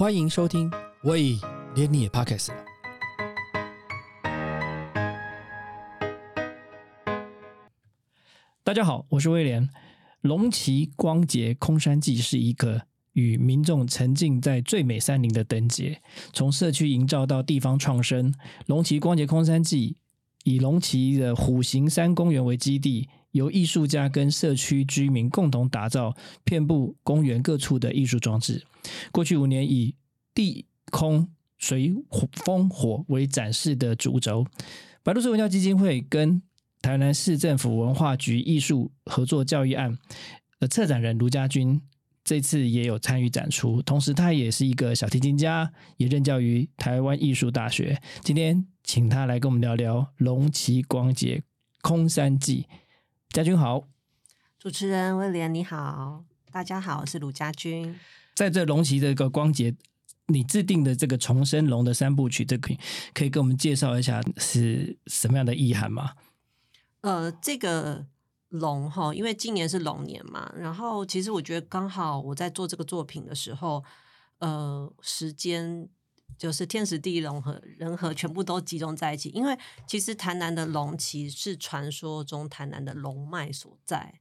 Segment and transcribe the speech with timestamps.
[0.00, 0.70] 欢迎收听，
[1.02, 1.38] 喂，
[1.74, 2.64] 连你也 Podcast 了。
[8.64, 9.68] 大家好，我是威廉。
[10.22, 12.80] 龙旗光节空山祭是一个
[13.12, 16.00] 与民众沉浸在最美山林的灯节，
[16.32, 18.32] 从社区营造到地方创生。
[18.64, 19.98] 龙旗光节空山祭
[20.44, 28.64] 以龙旗的虎形山公园为基地，由艺术家跟社区居民共同打造遍布公园各处的艺术装置。
[29.12, 29.94] 过去五年以
[30.34, 34.46] 地空水火风火为展示的主轴，
[35.02, 36.42] 白鹭树文教基金会跟
[36.82, 39.98] 台南市政府文化局艺术合作教育案，
[40.60, 41.80] 呃，策展人卢家军
[42.24, 48.00] 这次也有参与展出，同时他也是一个小提琴家，也任教于台湾艺术大学。
[48.22, 51.42] 今天请他来跟我们聊聊龙旗光节
[51.82, 52.66] 空山记。
[53.32, 53.86] 家军好，
[54.58, 57.96] 主持人威廉你好，大家好，我是鲁家军。
[58.34, 59.72] 在这龙旗这个光节，
[60.26, 62.78] 你制定的这个重生龙的三部曲，这可以
[63.14, 66.14] 可以跟我们介绍一下是什么样的意涵吗？
[67.02, 68.04] 呃，这个
[68.48, 73.84] 龙哈，因为今年是龙年嘛，然后其实我觉得刚好我在做这个作品的时候，
[74.40, 75.88] 呃，时间
[76.40, 79.28] 就是天时地利人和人和全部都集中在一起。
[79.28, 79.54] 因为
[79.86, 84.20] 其实台南的龙旗是传说中台南的龙脉所在，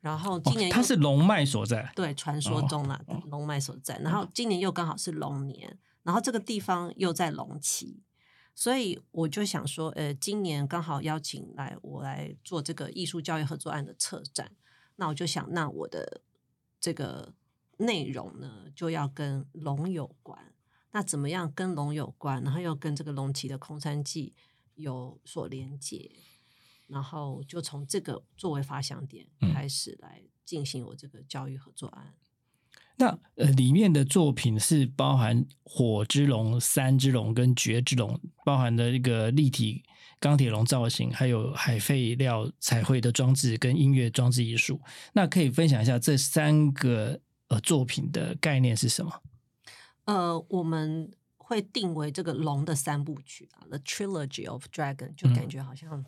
[0.00, 8.02] 然后今年它是龙脉所在，对，传说中啊龙脉所在，然后今年又刚好是龙年，然后这个地方又在龙旗。
[8.56, 14.50] 所以我就想说，呃，今年刚好邀请来我来做这个艺术教育合作案的策展，
[14.96, 16.22] 那我就想，那我的
[16.80, 17.32] 这个
[17.76, 20.51] 内容呢，就要跟龙有关。
[20.92, 24.34] 那怎么样跟龙有关，然后又跟这个龙旗的空山记
[24.74, 26.10] 有所连接，
[26.86, 32.14] 然后就从这个作为发想点开始来进行我这个教育合作案。
[32.96, 39.82] 那呃，里面的作品是包含火之龙、山之龙跟绝之龙，包含的一个立体
[40.20, 44.78] 钢铁龙造型，还有海废料彩绘的装置跟音乐装置艺术。
[45.14, 47.18] 那可以分享一下这三个
[47.48, 49.22] 呃作品的概念是什么？
[50.04, 56.04] 呃，我们会定为这个龙的三部曲啊，The Trilogy of Dragon，就感觉好像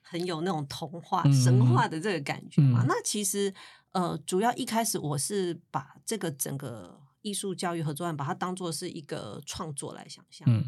[0.00, 2.84] 很有那种童话、神话的这个感觉嘛。
[2.86, 3.54] 那其实。
[3.92, 10.46] 呃，主要一开始我是把这个整个艺术教育合作案，把它当做是一个创作来想象。
[10.48, 10.64] 嗯，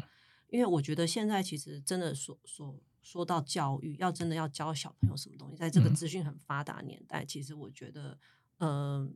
[0.49, 8.19] 因为我觉得现在其实真的说说说到教育，要真的要教小朋友什么东西，在这个资讯很发达年代，其实我觉得，
[8.57, 9.15] 嗯，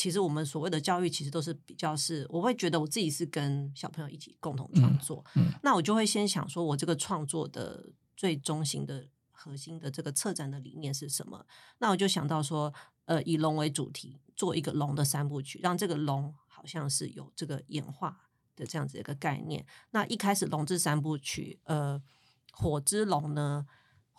[0.00, 5.22] 其实我们所谓的教育，其实都是比较是，我会觉得我自己是跟小朋友一起共同创作。
[5.34, 11.44] 嗯，那我就会先想说，我这个创作的最中心的核心的这个策展的理念是什么？
[11.80, 12.72] 那我就想到说。
[13.06, 19.66] 呃，以龙为主题，做一个龙的三部曲，让这个龙好像是有这个演化的这样子一个概念。
[19.90, 22.00] 那一开始龙之三部曲，呃，
[22.52, 23.66] 火之龙呢，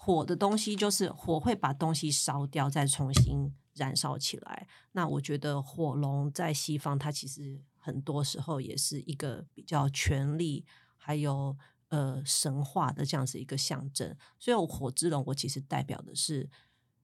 [0.03, 4.67] 火的东西就是火会把东西烧掉，再重新燃烧起来。
[4.94, 10.66] 那我觉得火龙在西方，它其实很多时候也是一个比较权力，
[10.97, 11.56] 还有
[11.89, 14.17] 呃神话的这样子一个象征。
[14.39, 16.50] 所以，我火之龙，我其实代表的是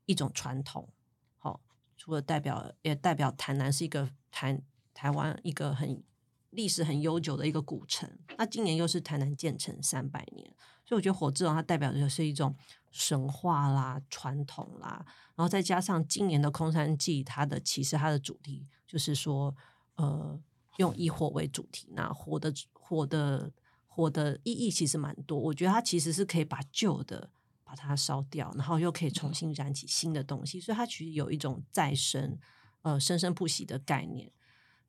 [0.08, 0.90] 一种传统。
[1.38, 1.62] 好
[1.96, 4.60] 除了代表，也代表台南是一个台
[4.96, 6.04] 台湾一个很
[6.50, 8.10] 历史很悠久的一个古城。
[8.40, 10.52] 那今年又是台南建成三百年，
[10.84, 12.56] 所以我觉得火之龙它代表的是一种
[12.98, 19.56] 神话啦、传统啦，然后再加上今年的空山记，它的其实它的主题就是说，
[19.96, 20.40] 呃，
[20.78, 23.52] 用以火为主题，那火的火的
[23.88, 25.40] 火的意义其实蛮多。
[25.40, 27.30] 我觉得它其实是可以把旧的。
[27.70, 32.40] 把它烧掉，然后又可以重新燃起新的东西，所以它其实有一种再生、
[32.82, 34.32] 呃生生不息的概念。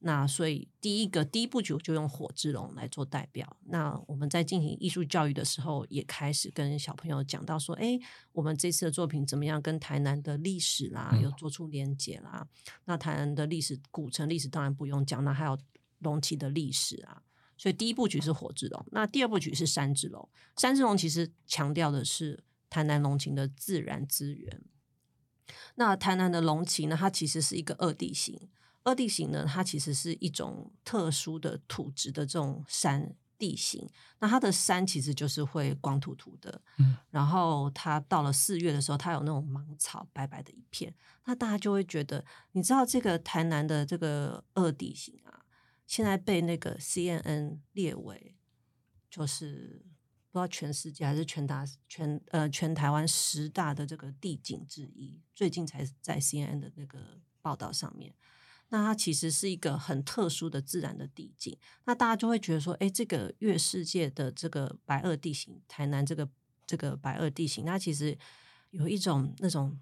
[0.00, 3.56] 那所以第一个第一部曲就用火之龙来做代表。
[3.66, 7.98] 那我们在进行艺术教育的时候，也开始跟小朋友讲到说：，哎，
[8.32, 12.46] 我们这次的作品怎么样跟台南的历史啦，有做出连结啦？
[12.84, 15.58] 那台南的历史古城历史当然不用讲，那还有
[15.98, 17.22] 龙旗的历史啊。
[17.56, 20.28] 所以第一部曲是火之龙，那第二部曲是山之龙。
[20.56, 22.44] 山之龙其实强调的是。
[22.70, 24.60] 台南龙旗的自然资源，
[25.76, 26.94] 那台南的龙旗呢？
[26.94, 28.38] 它其实是一个二地形。
[28.84, 33.88] 二地形呢，它其实是一种特殊的土质的这种山地形。
[34.18, 36.96] 那它的山其实就是会光秃秃的，嗯。
[37.10, 40.94] 然后它到了四月的时候，它有那种芒草，白白的一片。
[41.24, 45.44] 那大家就会觉得，你知道这个台南的这个二地形啊，
[45.86, 48.36] 现在被那个 CNN 列为
[49.10, 49.84] 就是。
[50.30, 58.14] 不知道全世界还是全大全呃全台湾十大的这个地景之一，最近才在 CNN 的那个报道上面。
[58.68, 61.56] 那它其实是一个很特殊的自然的地境。
[61.84, 66.28] 那大家就会觉得说，哎，这个月世界的这个白垩地形，台南这个
[66.66, 68.16] 这个白垩地形，它其实
[68.70, 69.78] 有一种那种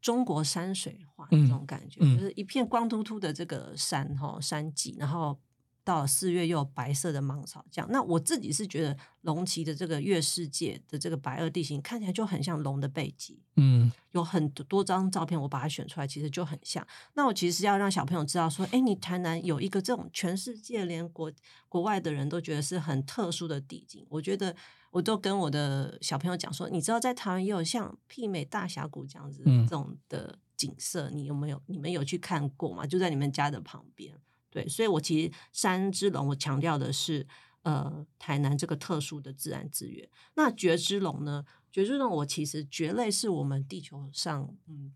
[0.00, 5.38] 中国山水画那种感觉，就是一片光秃秃的这个山哈山脊，然后。
[5.86, 16.84] 到了四月又有白色的芒草这样，那我自己是觉得龙旗的这个月世界的这个白垩地形看起来就很像龙的背脊，嗯，有很多张照片，我把它选出来，其实就很像。
[17.14, 21.30] 那我其实要让小朋友知道说，哎，你台南有一个这种全世界连国
[21.68, 24.56] 国外的人都觉得是很特殊的地景，我觉得
[24.90, 31.62] 我都跟我的小朋友讲说，你知道在台湾也有像媲美大峡谷这样子这种的景色，你有没有？
[31.66, 32.84] 你们有去看过吗？
[32.84, 34.12] 就在你们家的旁边。
[34.56, 37.26] 对，所以我其实山之龙，我强调的是，
[37.60, 40.08] 呃，台南这个特殊的自然资源。
[40.32, 41.44] 那蕨之龙呢？
[41.70, 44.94] 蕨之龙，我其实蕨类是我们地球上嗯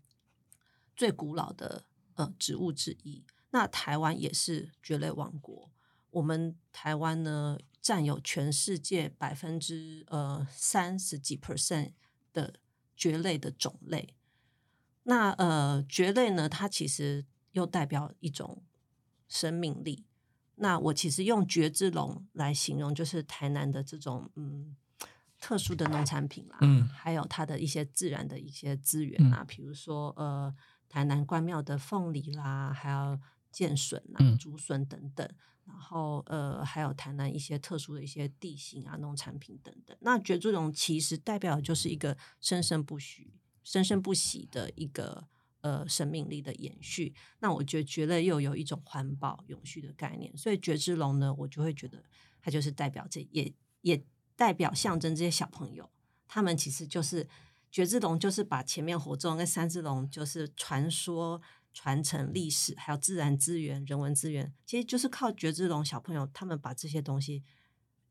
[0.95, 1.83] 最古老的
[2.15, 3.23] 呃植物之一。
[3.51, 5.69] 那台湾也是蕨类王国，
[6.09, 11.91] 我们台湾呢占有全世界百分之呃三十几 percent
[12.33, 12.55] 的
[12.95, 14.15] 蕨类的种类。
[15.03, 18.63] 那呃蕨类呢，它其实又代表一种。
[19.31, 20.05] 生命力，
[20.55, 24.75] 那我其实用蕨之龙来形容，就是台南的这种嗯
[25.39, 30.53] 特殊的农产品啦，嗯，还有它的一些自然的一些资源啊，比如说呃
[30.89, 33.17] 台南关庙的凤梨啦，还有
[33.53, 35.25] 剑笋啊、竹笋等等，
[35.63, 39.95] 然后呃还有台南一些特殊的一些地形啊、农产品等等。
[40.01, 45.29] 那蕨之龙其实代表的就是一个生生不息、生生不息的一个。
[45.61, 52.03] 呃，生命力的延续，那我觉得蕨类又有一种环保永续的概念，所以蕨之龙呢，我就会觉得
[52.41, 54.03] 它就是代表这，也也
[54.35, 55.87] 代表象征这些小朋友，
[56.27, 57.27] 他们其实就是
[57.69, 61.39] 蕨之龙，就是把前面火之龙跟三之龙，就是传说、
[61.73, 67.43] 传承历史，还有自然资源、人文资源，其实就是靠蕨之龙小朋友他们把这些东西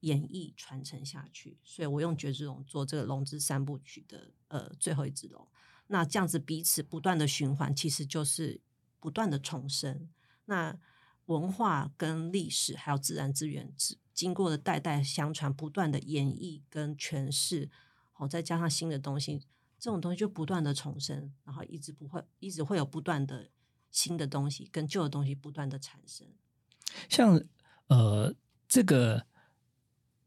[0.00, 5.46] 演绎传承下去，所以我用蕨之龙做这个龙之三部曲的呃最后一只龙。
[5.92, 8.60] 那这样子彼此不断的循环，其实就是
[9.00, 10.08] 不断的重生。
[10.44, 10.78] 那
[11.26, 13.74] 文化跟历史还有自然资源，
[14.14, 17.68] 经过了代代相传，不断的演绎跟诠释，
[18.12, 19.40] 好再加上新的东西，
[19.78, 23.50] 这种东西就不断的重生，然后一直不会，一直会有不断的
[23.90, 26.26] 新的东西跟旧的东西不断的产生。
[27.08, 27.42] 像
[27.88, 28.34] 呃
[28.68, 29.26] 这个。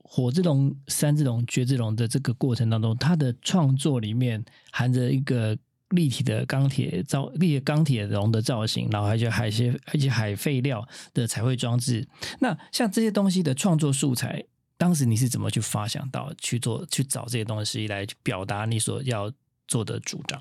[0.04, 5.58] 火之龙、山之龙、绝之龙的这个过程当中，它的创作里面含着一个
[5.90, 12.08] 立体的钢铁造立钢铁龙的造型，然后还有海些一些海废料的彩绘装置。
[12.40, 14.44] 那像这些东西的创作素材，
[14.78, 19.32] 当时你是怎么去发想到去做去找这些东西来表达你所要
[19.68, 20.40] 做的主张？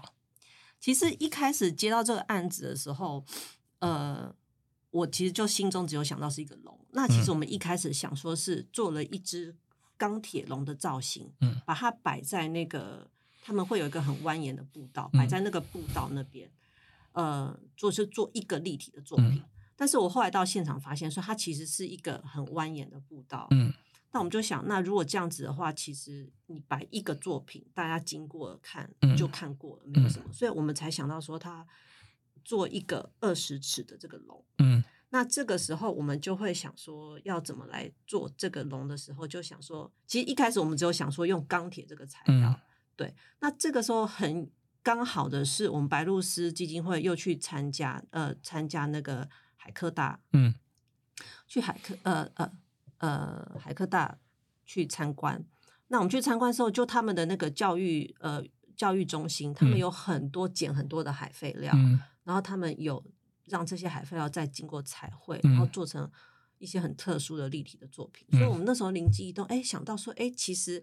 [0.81, 3.25] 其实一开始接到这个案子的时候，
[3.79, 4.35] 呃。
[4.93, 9.57] 我其实就心中只有想到是一个龙，那其实我们一开始想说是做了一只
[9.97, 13.11] 钢铁龙的造型，嗯，把它摆在那个
[13.43, 16.51] 他们会有一个很蜿蜒的步道，摆在那个步道那边，
[17.13, 19.43] 呃，做是做一个立体的作品。
[19.75, 23.73] 但是我后来到现场发现说，它其实是一个很蜿蜒的步道，嗯，
[24.13, 31.67] 那我们就想，那如果这样子的话，其实你摆一个作品，大家经过看就看过了，没有什么，所以我们才想到说它。
[32.45, 42.61] 做一个二十尺的这个龙，嗯，那这个时候我们就会想说，要怎么来做这个龙的时候，就想说，其实一开始我们只有想说用钢铁这个材料，
[42.97, 43.15] 对。
[43.41, 44.51] 那这个时候很
[44.83, 50.55] 刚好的是，我们白露丝基金会又去参加，呃，参加那个海科大，嗯，
[51.47, 52.53] 去海科，呃呃
[52.99, 54.19] 呃，海科大
[54.65, 55.45] 去参观。
[55.89, 58.43] 那我们去参观的时候，就他们的那个教育，呃，
[58.83, 61.73] 教育中心，他们有很多捡很多的海废料。
[62.25, 63.01] 然后他们有
[63.45, 66.11] 让这些海废料再经过彩绘，然后做成
[66.59, 68.27] 一些很特殊的立体的作品。
[68.33, 70.83] 所以我们那时候灵机一动，哎，想到说，哎，其实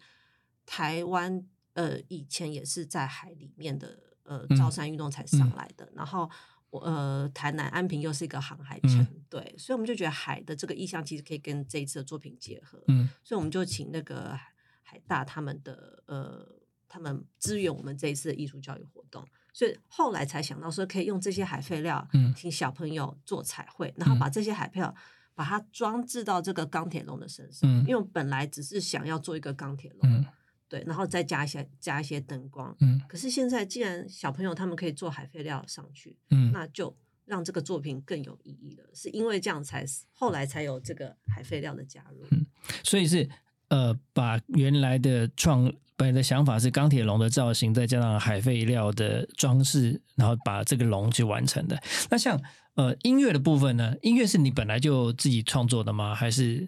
[0.65, 5.91] 台湾呃以前也是在海里面的呃造山运动才上来的。
[5.94, 6.29] 然后
[6.70, 12.82] 我呃台南安平又是一个航海城，对，所以我们就觉得海的这个意象其实可以跟这一次的作品结合。
[12.88, 14.38] 嗯，所以我们就请那个
[14.84, 16.48] 海大他们的呃
[16.89, 19.25] 他们支援我们这一次的艺术教育活动。
[19.53, 24.93] 所以后来才想到说，可以用这些海废料，嗯请小朋友做彩绘，然后把这些海废料
[25.36, 27.69] 把它装置到这个钢铁龙的身上。
[27.69, 30.25] 嗯因为本来只是想要做一个钢铁龙，
[30.67, 32.75] 对，然后再加一些加一些灯光。
[32.79, 38.86] 嗯可是现在既然小朋友他们可以做海废料上去，嗯那就让这个作品更有意义了。
[38.93, 42.25] 是因为这样才后来才有这个海废料的加入。
[42.31, 42.46] 嗯
[42.84, 43.27] 所以是
[43.69, 51.77] 呃，把原来的创本来的想法是钢铁龙的造型，再加上海废料的装饰，然后把这个龙去完成的。
[52.10, 52.41] 那像
[52.75, 53.94] 呃音乐的部分呢？
[54.01, 56.15] 音乐是你本来就自己创作的吗？
[56.15, 56.65] 还是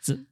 [0.00, 0.24] 是？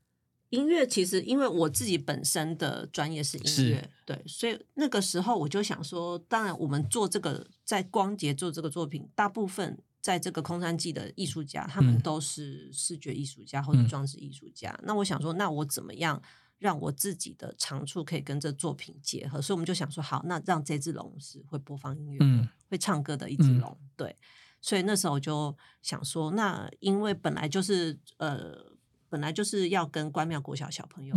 [0.51, 14.79] 音乐其实，因为我自己本身的专业是音乐，对，所以那个时候我就想说，当然我们做这个在光节做这个作品，大部分在这个空山记的艺术家，他们都是视觉艺术家或者装置艺术家。
[14.85, 16.21] 那我想说，那我怎么样
[16.61, 19.43] 让我自己的长处可以跟这作品结合？
[19.43, 23.77] 所以我们就想说，好，那让这只龙是会播放音乐、会唱歌的一只龙。
[23.97, 24.15] 对，
[24.61, 28.71] 所以那时候我就想说，那因为本来就是呃。
[29.13, 31.17] 本来就是要跟关庙国小小朋友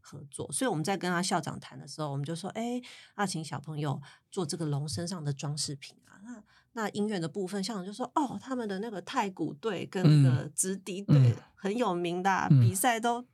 [0.00, 2.82] 合作，所以我们在跟他校长谈的时候，我们就说：“哎，
[3.14, 6.42] 那请小朋友做这个龙身上的装饰品啊。”那
[6.72, 13.24] 那音乐的部分，校长就说：“哦，他们的那个太鼓队跟那个直笛队很有名的，比赛都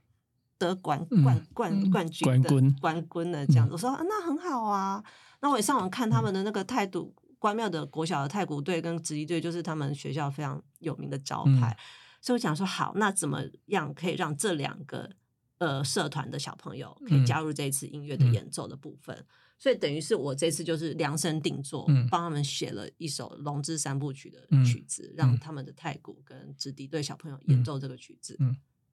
[0.65, 2.49] 得冠冠冠冠军的
[2.81, 5.03] 冠军的这样子。”我说：“那很好啊。”
[5.43, 11.77] 那我也上网看他们的那个态度关庙的国小的太鼓队跟直笛队，就是他们学校非常有名的招牌。
[12.23, 15.11] 所以我想说，好，那怎么样可以让这两个
[15.59, 19.27] 呃社团的小朋友可以加入这一次音乐的演奏的部分？
[19.59, 28.39] 所以等于是我这次就是量身定做，帮他们写了一首《龙之三部曲》的曲子，让他们的太鼓跟直笛队小朋友演奏这个曲子。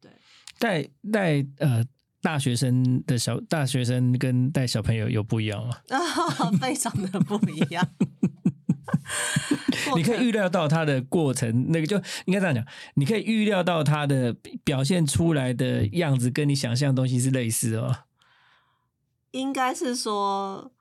[0.03, 0.11] 嗯，
[0.59, 1.83] 对，带带呃
[2.21, 5.77] 大学生的小大学生跟带小朋友有不一样吗？
[6.61, 7.87] 非常的不一样。
[9.95, 12.63] 你可以预料到他的过程，那个就应该这样讲。
[12.95, 17.95] 你可以预料到他的表现出来的样子，跟你想象的东西是类似哦。
[19.31, 20.71] 应该是说，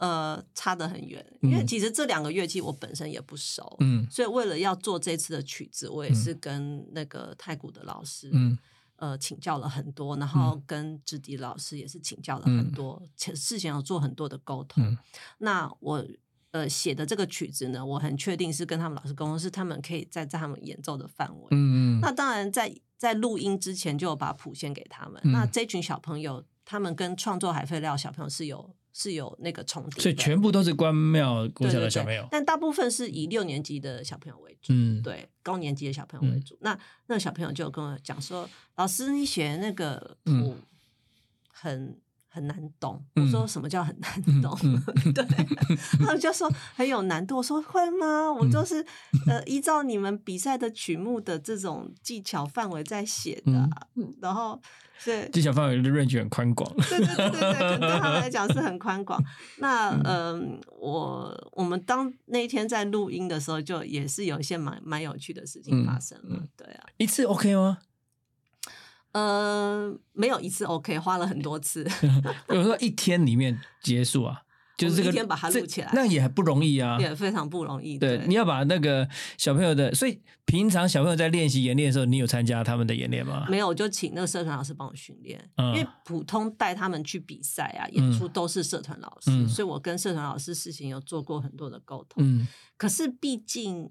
[0.00, 1.24] 呃，差得很远。
[1.40, 8.58] 因为其实这两个乐器我本身也不熟，嗯，所以为了要做这次的曲子，我也是跟那个太鼓的老师，嗯，
[8.96, 14.98] 呃，请教了很多，然后跟直笛老师也是请教了很多，前事前有做很多的沟通。
[15.38, 16.04] 那我。
[16.52, 21.46] 呃，写的这个曲子呢，我很确定是跟他们老师沟通，是他们可以在在他们演奏的范围。
[21.52, 21.54] 嗯
[21.96, 22.00] 嗯。
[22.00, 25.22] 那当然，在在录音之前就有把谱先给他们。
[25.26, 32.26] 那这群小朋友，他们跟创作海废料小朋友是有是有那个重叠，所以全部都是关庙国小的小朋友。
[32.30, 36.56] 但大部分是以六年级的小朋友为主，嗯，对，高年级的小朋友为主。
[36.60, 40.56] 那那小朋友就跟我讲说：“老师，你写那个谱
[41.48, 41.98] 很。”
[42.32, 44.56] 很难懂，我说什么叫很难懂？
[45.12, 45.24] 对，
[45.98, 47.38] 他们就说很有难度。
[47.38, 48.32] 我说会吗？
[48.32, 48.86] 我就是
[49.26, 53.68] 呃，依照你们比赛的曲目的这种技巧范围在写的，
[54.22, 54.62] 然后
[55.04, 56.70] 对技巧范围的 range 很宽广。
[56.76, 59.22] 对对对对对，对他们来讲是很宽广。
[59.58, 66.42] 那嗯，我我们当那一天在录音的时候，就也是有一些蛮蛮有趣的事情发生了。
[66.56, 67.78] 对啊，一次 OK 吗？
[69.12, 71.84] 呃，没有一次 OK，花了很多次。
[72.48, 74.42] 有时候一天里面结束啊，
[74.88, 77.98] 就是这个一天把它录起来，那也不容易啊，也非常不容易。
[77.98, 79.06] 对，你要把那个
[79.36, 83.46] 小朋友的，所以平常小朋友在练习演练的时候，你有参加他们的演练吗？
[83.48, 85.38] 没有，我就请那个社团老师帮我训练。
[85.56, 92.24] 因为普通带他们去比赛啊、演出都是社团老师，所以我跟社团老师事情有做过很多的沟通。
[92.24, 93.90] 嗯，可是毕竟，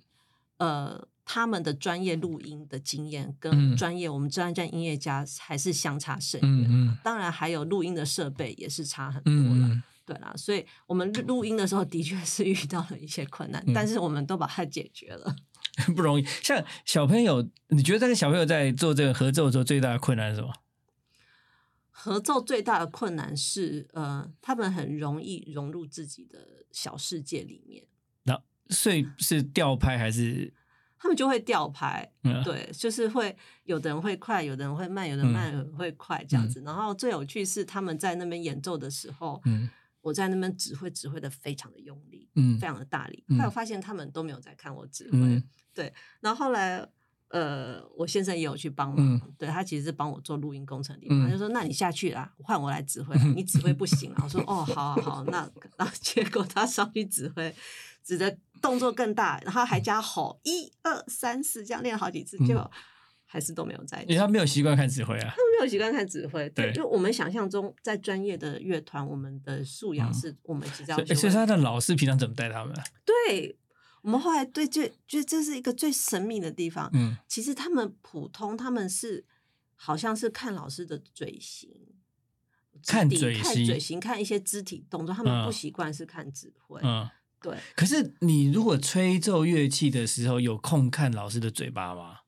[0.58, 1.08] 呃。
[1.32, 6.98] 他们的专业录音的经验跟专业，我们专业音乐家还是相差甚远。
[7.04, 9.84] 当然，还有录音的设备也是差很多了。
[10.10, 15.36] 对啦，所以我们录音的时候的确是遇到了一些困难，但是我们都把它解决了。
[15.96, 16.26] 不容易。
[16.42, 20.52] 像小朋友，你觉得这个小朋友在做这个合奏的时候，最大的困难是什么？
[21.92, 26.40] 合奏最大的困难是，呃，他们很容易融入自己的
[26.72, 27.84] 小世界里面。
[28.24, 30.52] 那所以是调拍还是？
[31.02, 32.12] 他们就会调拍，
[32.44, 36.62] 对，就是会有的人会快，有的人会慢，有的慢，有人会快这样子。
[36.66, 39.42] 然后最有趣是他们在那边演奏的时候，
[40.02, 42.30] 我在那边指挥，指挥的非常的用力，
[42.60, 43.24] 非常的大力。
[43.30, 45.94] 后来我发现他们都没有在看我指挥，对。
[46.22, 46.88] 然后后来，
[47.30, 57.54] 呃，我先生也有去帮忙，对他其实是帮我做录音工程的，他就说：“那你下去啦，换我来指挥， 你指挥不行啊。”我说：“哦，好好好，那那 结果他上去指挥。”
[58.02, 62.72] 指的动作更大，然后还加吼一二三四，这样练了好几次，结果
[63.32, 64.02] 还是都没有在。
[64.08, 66.50] 因为他没有习惯看指挥啊，他们没有习惯看指挥。
[66.50, 70.98] 对，就我们想象中，在专业的乐团，我们的素养是我们其实要。
[71.14, 72.74] 所以他的老师平常怎么带他们？
[73.06, 73.56] 对
[74.02, 76.90] 我们后来对这觉得这是一个最神秘的地方。
[76.94, 79.24] 嗯，其实他们普通，他们是
[79.76, 81.70] 好像是看老师的嘴型，
[82.88, 86.82] 看嘴型，看嘴型，看一些肢体动作，他们不习惯是看指挥。
[86.84, 87.08] 嗯。
[87.42, 92.19] 对，可是你如果吹奏乐器的时候，有空看老师的嘴巴吗？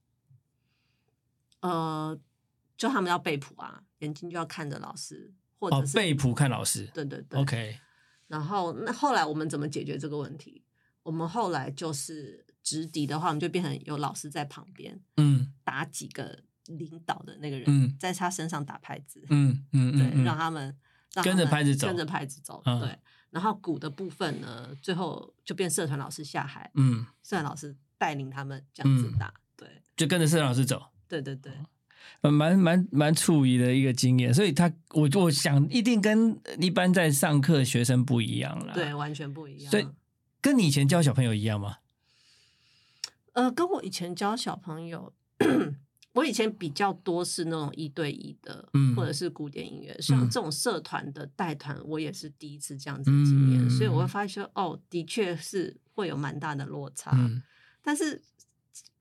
[1.61, 2.19] 呃，
[2.77, 6.89] 就他们要背谱啊，眼睛就要看着老师，或者是背谱看老师。
[6.93, 7.79] 对对对，OK。
[8.27, 10.63] 然后那后来我们怎么解决这个问题？
[11.03, 20.77] 我们后来就是直笛的话，我们就变成有老师在旁边，嗯，打几个领导的那个人，在他身上打拍子，嗯嗯，对，让他们
[21.23, 22.97] 跟着拍子走，跟着拍子走，对。
[23.31, 39.63] 然后鼓的部分呢，最后就变社团老师下海，嗯，社团老师带领他们这样子打，对，就跟着社团老师走，对对对，蛮蛮蛮处于的一个经验，所以他我我想一定跟一般在上课学生不一样了，对，完全不一。
[39.63, 39.87] 样，所以
[40.39, 41.77] 跟你以前教小朋友一样吗？
[43.33, 45.13] 呃，跟我以前教小朋友。
[46.13, 57.17] 我以前比较多是那种一对一的，或者是古典音乐，像这种社团的带团，我也是第一次这样子经验，所以我会发现哦，的确是会有蛮大的落差，
[57.81, 58.21] 但是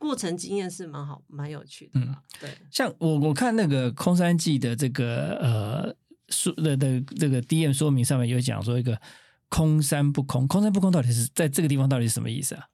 [0.00, 2.00] 过程经验是蛮好、蛮有趣的。
[2.40, 5.94] 对，像我我看那个空山记的这个呃
[6.30, 9.00] 说的的这个 D M 说明上面有讲说一个
[9.48, 12.68] 空山不空，空山不空到底是在这个地方到底是什么意思啊？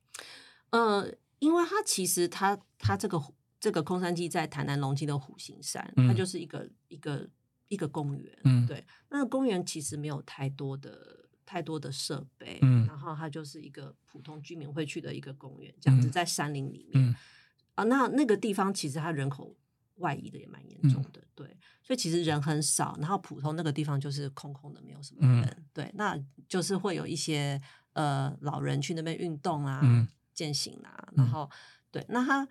[0.71, 3.23] 呃，因为它其实它它这个。
[3.59, 7.27] 这个空山记在台南龙溪的虎形山，它就是一个一个
[7.69, 8.39] 一个公园。
[8.45, 17.17] 嗯，对，那个公园其实没有太多的太多的设备，嗯，然后它就是一个普通居民会去的一个公园，这样子在山林里面。
[17.77, 19.57] 啊，那那个地方其实它人口
[19.97, 21.47] 外移的也蛮严重的，对，
[21.83, 27.59] 所以其实人很少，然后普通那个地方就是空空的，没有什么人，对，那就是会有一些
[27.93, 29.81] 呃老人去那边运动啊、
[30.35, 31.49] 健行啊，然后
[31.91, 32.47] 对，那他。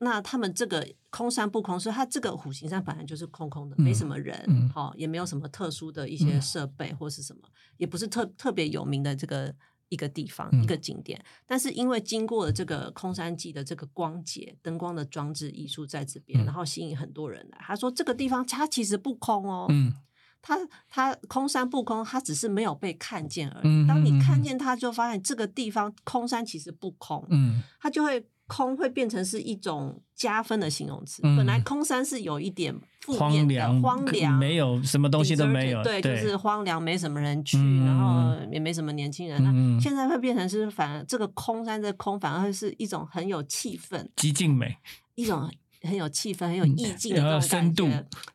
[0.00, 7.42] 那他们这个空山不空，所以它这个虎形山本来就是空空的，没什么人，哈，也没有什么特殊的一些设备或是什么，
[7.78, 9.52] 也不是特特别有名的这个
[9.88, 11.20] 一个地方一个景点。
[11.44, 17.58] 但是因为经过了这个空山记的这个光节灯光的装置艺术在这边，然后吸引很多人来。
[17.60, 19.92] 他说这个地方它其实不空哦，嗯，
[20.40, 20.56] 它
[20.88, 23.84] 它空山不空，它只是没有被看见而已。
[23.88, 28.24] 当你看见它，就发现这个地方空山其实不空，嗯，它就会。
[28.48, 31.22] 空会变成是一种加分的形容词。
[31.22, 39.40] 本来空山是有一点负面的，荒凉，没有什么东西都没有，对，就是荒凉，没什么人去，然后也没什么年轻人。
[39.44, 44.78] 那现在会变成是，反而这个空山的空，反而是一种很有气氛、极静美，
[45.14, 45.48] 一种。
[45.82, 47.88] 很有气氛，很有意境的这种深度，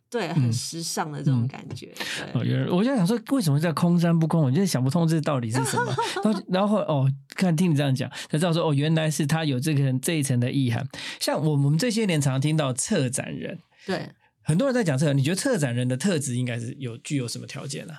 [0.09, 1.93] 对，很时尚的这种感觉。
[2.33, 4.41] 对，我就想说，为什么叫空山不空？
[4.41, 5.93] 我就想不通这到底是什么。
[6.23, 10.87] 然后，然后哦，看听你这样讲，才知道说哦，原来是他有这个这一层的意涵。
[11.19, 14.09] 像我们这些年常听到策展人，对，
[14.41, 17.93] 很多人在讲策展，你觉得策展人的特质应该是有具有什么条件呢？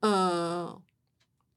[0.00, 0.80] 呃。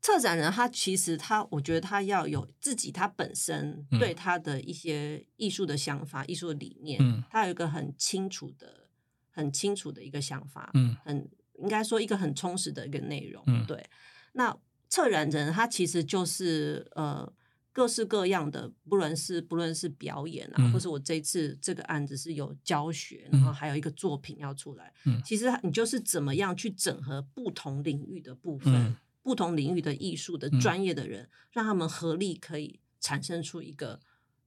[0.02, 8.88] 策展人他其实他，我觉得他要有自己他本身对他的一些艺术的想法、艺术的理念，他有一个很清楚的、
[9.30, 13.46] 很清楚的一个想法，嗯，很应该说一个很充实的一个内容。
[13.68, 13.88] 对，
[14.34, 14.58] 那
[14.90, 17.32] 策展人他其实就是呃
[17.72, 28.98] 各式各样的，不论是不论是表演啊，或是我这次这个案子是有教学，然后还有一个作品要出来，嗯，其实你就是怎么样去整合不同领域的部分。
[29.22, 34.00] 不同领域的艺术的专业的人，让他们合力可以产生出一个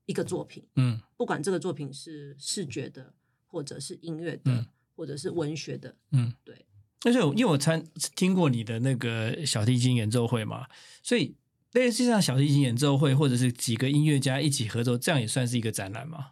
[0.07, 0.67] 一个作品。
[0.77, 3.15] 嗯，不管这个作品是视觉的，
[3.47, 5.97] 或者是音乐的，或者是文学的。
[6.11, 6.67] 嗯，对。
[7.01, 7.85] 但是因为我参
[8.17, 10.67] 听过你的那个小提琴演奏会嘛，
[11.03, 11.37] 所以
[11.73, 16.31] 类似像小提琴演奏会，或者是几个音乐家一起合作，这样也算是一个展览吗？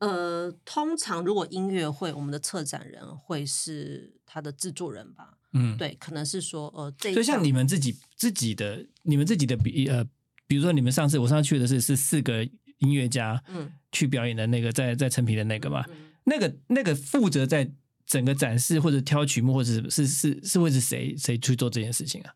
[0.00, 5.37] 呃，通常如果音乐会，我们的策展人会是他的制作人吧。
[5.52, 10.04] 嗯，对，可能是说，呃，这就像你们自己自己的，你们自己的比呃，
[10.46, 12.44] 比如说你们上次我上次去的是是四个
[12.78, 15.82] 音乐家，嗯，去表演的那个在在成品的那个嘛，
[16.24, 17.72] 那个那个负责在
[18.06, 22.34] 整个展示或者挑曲目或者是是是会是谁谁去做这件事情啊？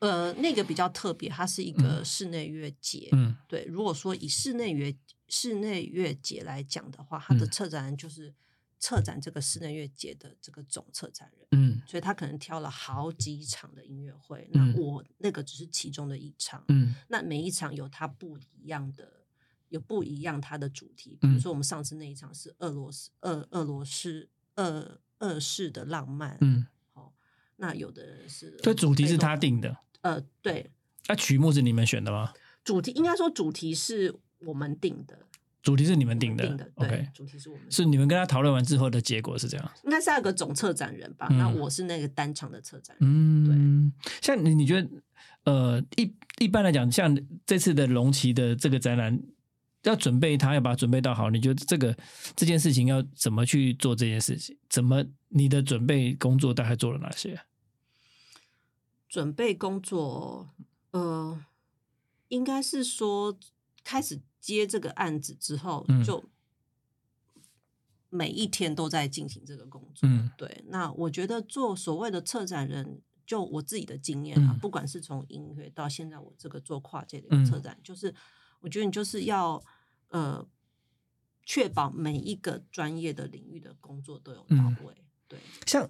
[0.00, 4.92] 呃，那个比较特别，它是一个室内乐节，嗯，对，如果说以室内乐
[5.28, 8.34] 室内乐节来讲的话，它的策展人就是。
[8.78, 19.24] 策展这个室内乐节的这个总策展人，嗯，所以他可能挑了好几场的音乐会，那我那个只是其中的一场，嗯，那每一场有它不一样的，
[19.70, 27.14] 有不一样它的主题，比如说我们上次那一场是俄罗斯俄俄罗斯俄俄式的浪漫，嗯，好，
[27.56, 30.70] 那有的人是，这主题是他定的，呃，对，
[31.08, 32.34] 那曲目是你们选的吗？
[32.62, 35.26] 主题应该说主题是我们定的。
[35.66, 37.08] 主题是你们定的，OK。
[37.12, 39.72] 主题是我们是你们跟他讨论完之后的结果是这样。
[39.82, 41.26] 应该是有个总策展人吧？
[41.30, 43.10] 那我是那个单场的策展人。
[43.10, 44.12] 嗯，对。
[44.22, 44.88] 像你，你觉得
[45.42, 49.20] 呃，一一般来讲，像这次的龙旗的这个展览，
[49.82, 51.30] 要准备它，要把它准备到好。
[51.30, 51.96] 你觉得这个
[52.36, 54.56] 这件事情要怎么去做这件事情？
[54.70, 57.40] 怎么你的准备工作大概做了哪些？
[59.08, 60.48] 准备工作，
[60.92, 61.40] 呃，
[62.28, 63.36] 应该是说
[63.86, 66.28] 开始接这个案子之后，就
[68.10, 70.08] 每一天都在进行这个工作。
[70.08, 70.64] 嗯，对。
[70.66, 78.12] 那我觉得做所谓的策展人，就我自己的经验啊，不管是从音乐到现在我这个做跨界的一个策展，就是
[78.58, 79.62] 我觉得你就是要
[80.08, 80.44] 呃
[81.44, 84.92] 确保每一个专业的领域的工作都有到位。
[85.28, 85.88] 对，像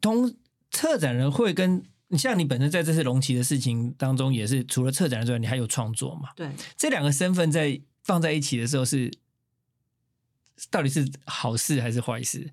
[0.00, 0.32] 同
[0.70, 1.84] 策展人会跟。
[2.12, 6.30] 你像你本身在这次龙旗的事情当中，也是除了策展之外，你还有创作嘛？
[6.34, 9.08] 对，这两个身份在放在一起的时候，是
[10.70, 12.50] 到底是好事还是坏事？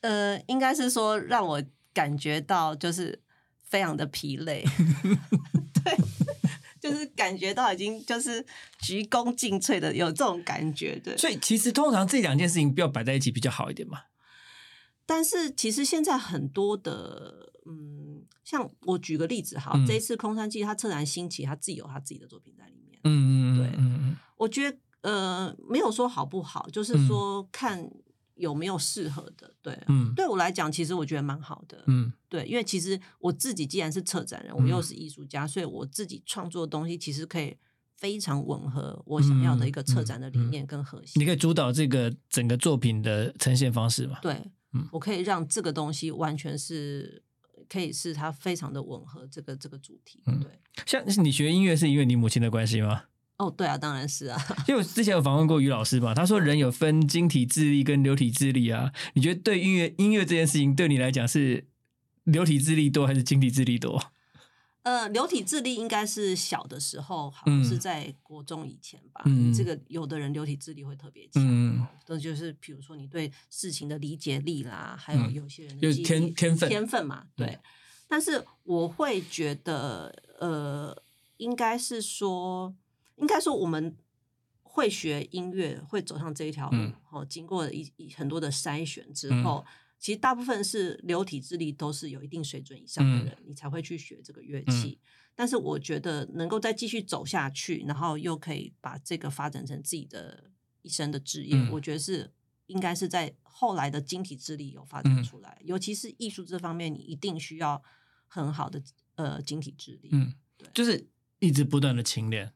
[0.00, 3.22] 呃，应该是说让我感觉到就是
[3.62, 4.64] 非常的疲累，
[5.84, 5.96] 对，
[6.80, 8.44] 就是感觉到已经就是
[8.80, 11.16] 鞠躬尽瘁的有这种感觉，对。
[11.16, 14.00] 所以其实通常这两件事情不要摆在一起比较好一点嘛。
[15.06, 18.03] 但是其实现在很多的，嗯。
[18.44, 23.00] 像我举个例子哈，这一次空山记他策然兴起，他自己有他自己的作品在里面。
[23.02, 27.90] 嗯嗯对，我觉得呃没有说好不好，就是说看
[28.34, 29.52] 有没有适合的。
[29.62, 31.82] 对，嗯，对我来讲，其实我觉得蛮好的。
[31.86, 37.56] 嗯，对，因为其实我自己既然是策展人，我又是艺术家，所以我自己创作的东西其实可以
[37.96, 41.18] 非常吻合我想要的一个策展的理念跟核心。
[41.18, 44.18] 你可以主导这个整个作品的呈现方式嘛？
[44.20, 44.34] 对，
[44.72, 47.23] 嗯，我可以让这个东西完全是。
[47.74, 50.60] 可以是它非常的吻合这个这个主题，对。
[50.86, 53.02] 像你学音乐是因为你母亲的关系吗？
[53.38, 54.40] 哦，对啊，当然是啊。
[54.68, 58.92] 因为我之前有访问过于老师嘛，他说人有分晶体智力跟流体智力啊。
[59.14, 61.66] 你觉得对音乐音乐这件事情对你来讲是
[62.22, 64.12] 流体智力多还是晶体智力多？
[64.84, 69.22] 呃，流体智力应该是小的时候，好像是在国中以前吧。
[69.24, 77.58] 嗯，这个有的人流体智力会特别强，嗯，这就是比如说你对事情的理解力啦，还有有些人就是天天分天分嘛，对。
[78.06, 80.94] 但是我会觉得，呃，
[81.38, 82.74] 应该是说，
[83.16, 83.96] 应该说我们
[84.62, 89.64] 会学音乐，会走上这一条路，哦，经过一很多的筛选之后。
[90.04, 95.00] 其实大部分是流体智力都是有一定水准以上的人，你才会去学这个乐器。
[95.34, 100.50] 但是我觉得能够再继续走下去，然后又可以把这个发展成自己的
[100.82, 102.30] 一生的职业，我觉得是
[102.66, 105.58] 应该是在后来的晶体智力有发展出来。
[105.64, 107.82] 尤其是艺术这方面，你一定需要
[108.26, 108.82] 很好的
[109.14, 110.10] 呃晶体智力。
[110.12, 112.52] 嗯，对，就是一直不断的勤练。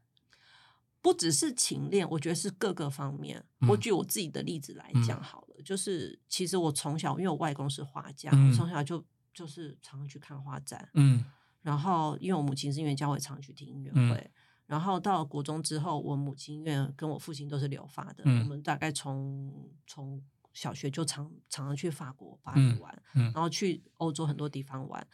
[1.00, 3.42] 不只是勤练，我觉得是各个方面。
[3.70, 10.88] 我举我自己的例子来讲好了，就是其实我从小，因为我外公是画家，我从小就就是常常去看画展。
[10.94, 11.24] 嗯，
[11.62, 14.30] 然后因为我母亲是音乐家，我也常常去听音乐会。
[14.66, 25.06] 然后到了国中之后，我母亲因为跟我父亲都是留法的，我们大概从从小学就常常常去法国巴黎玩，然后去欧洲很多地方玩。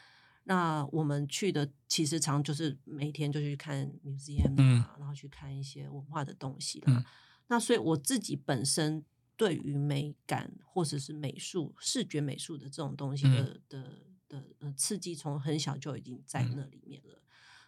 [0.47, 7.05] 那我们去的其实常就是每天就去看 museum 啊，然后去看一些文化的东西啦。
[7.47, 9.05] 那所以我自己本身
[9.37, 17.23] 对于美感或者是美术、视觉美术的这种东西的的的呃刺激，从很小就已经在那里面了。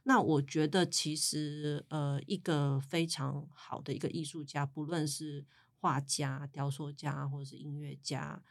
[0.04, 5.44] 那我觉得其实呃，一个非常好的一个艺术家，不论是
[5.80, 8.42] 画家、雕塑家或者是音乐家。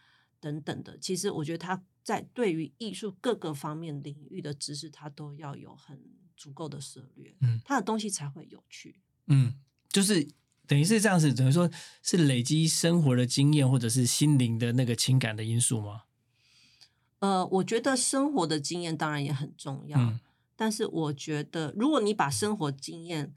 [0.41, 5.99] 等等的，其实我觉得他在对于艺术各个方面领域的知识，他都要有很
[6.38, 9.56] 足够的涉略，嗯，他的东西才会有趣，嗯，
[9.89, 10.30] 就是
[10.67, 11.69] 等于是这样子，等于说
[12.01, 16.04] 是累积生活的经验或者是心灵的那个情感的因素吗？
[17.19, 20.13] 呃，我觉得生活的经验当然也很重要，
[20.56, 23.34] 但是我觉得如果你把生活经验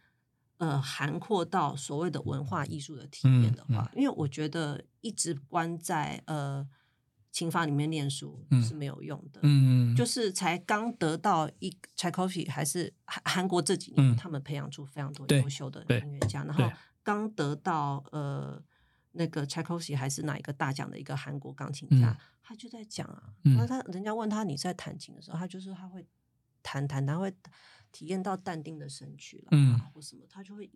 [0.59, 6.69] 呃涵括到所谓的文化艺术的体验的话，因为我觉得一直关在呃。
[7.31, 16.64] 琴房里面念书是没有用的，嗯，就是才刚得到一 Tchaikovsky，还是韩韩国这几年他们培养出非常多优秀的音乐家，然后
[17.16, 18.62] 刚得到呃
[19.12, 26.07] 那个 Tchaikovsky 还是哪一个大奖的一个韩国钢琴家，他就在讲啊，那他人家问他你在弹琴的时候，他就是他会
[26.62, 27.35] 弹弹，他会
[27.90, 30.71] 体验到淡定的神曲了，嗯，或什么，他就会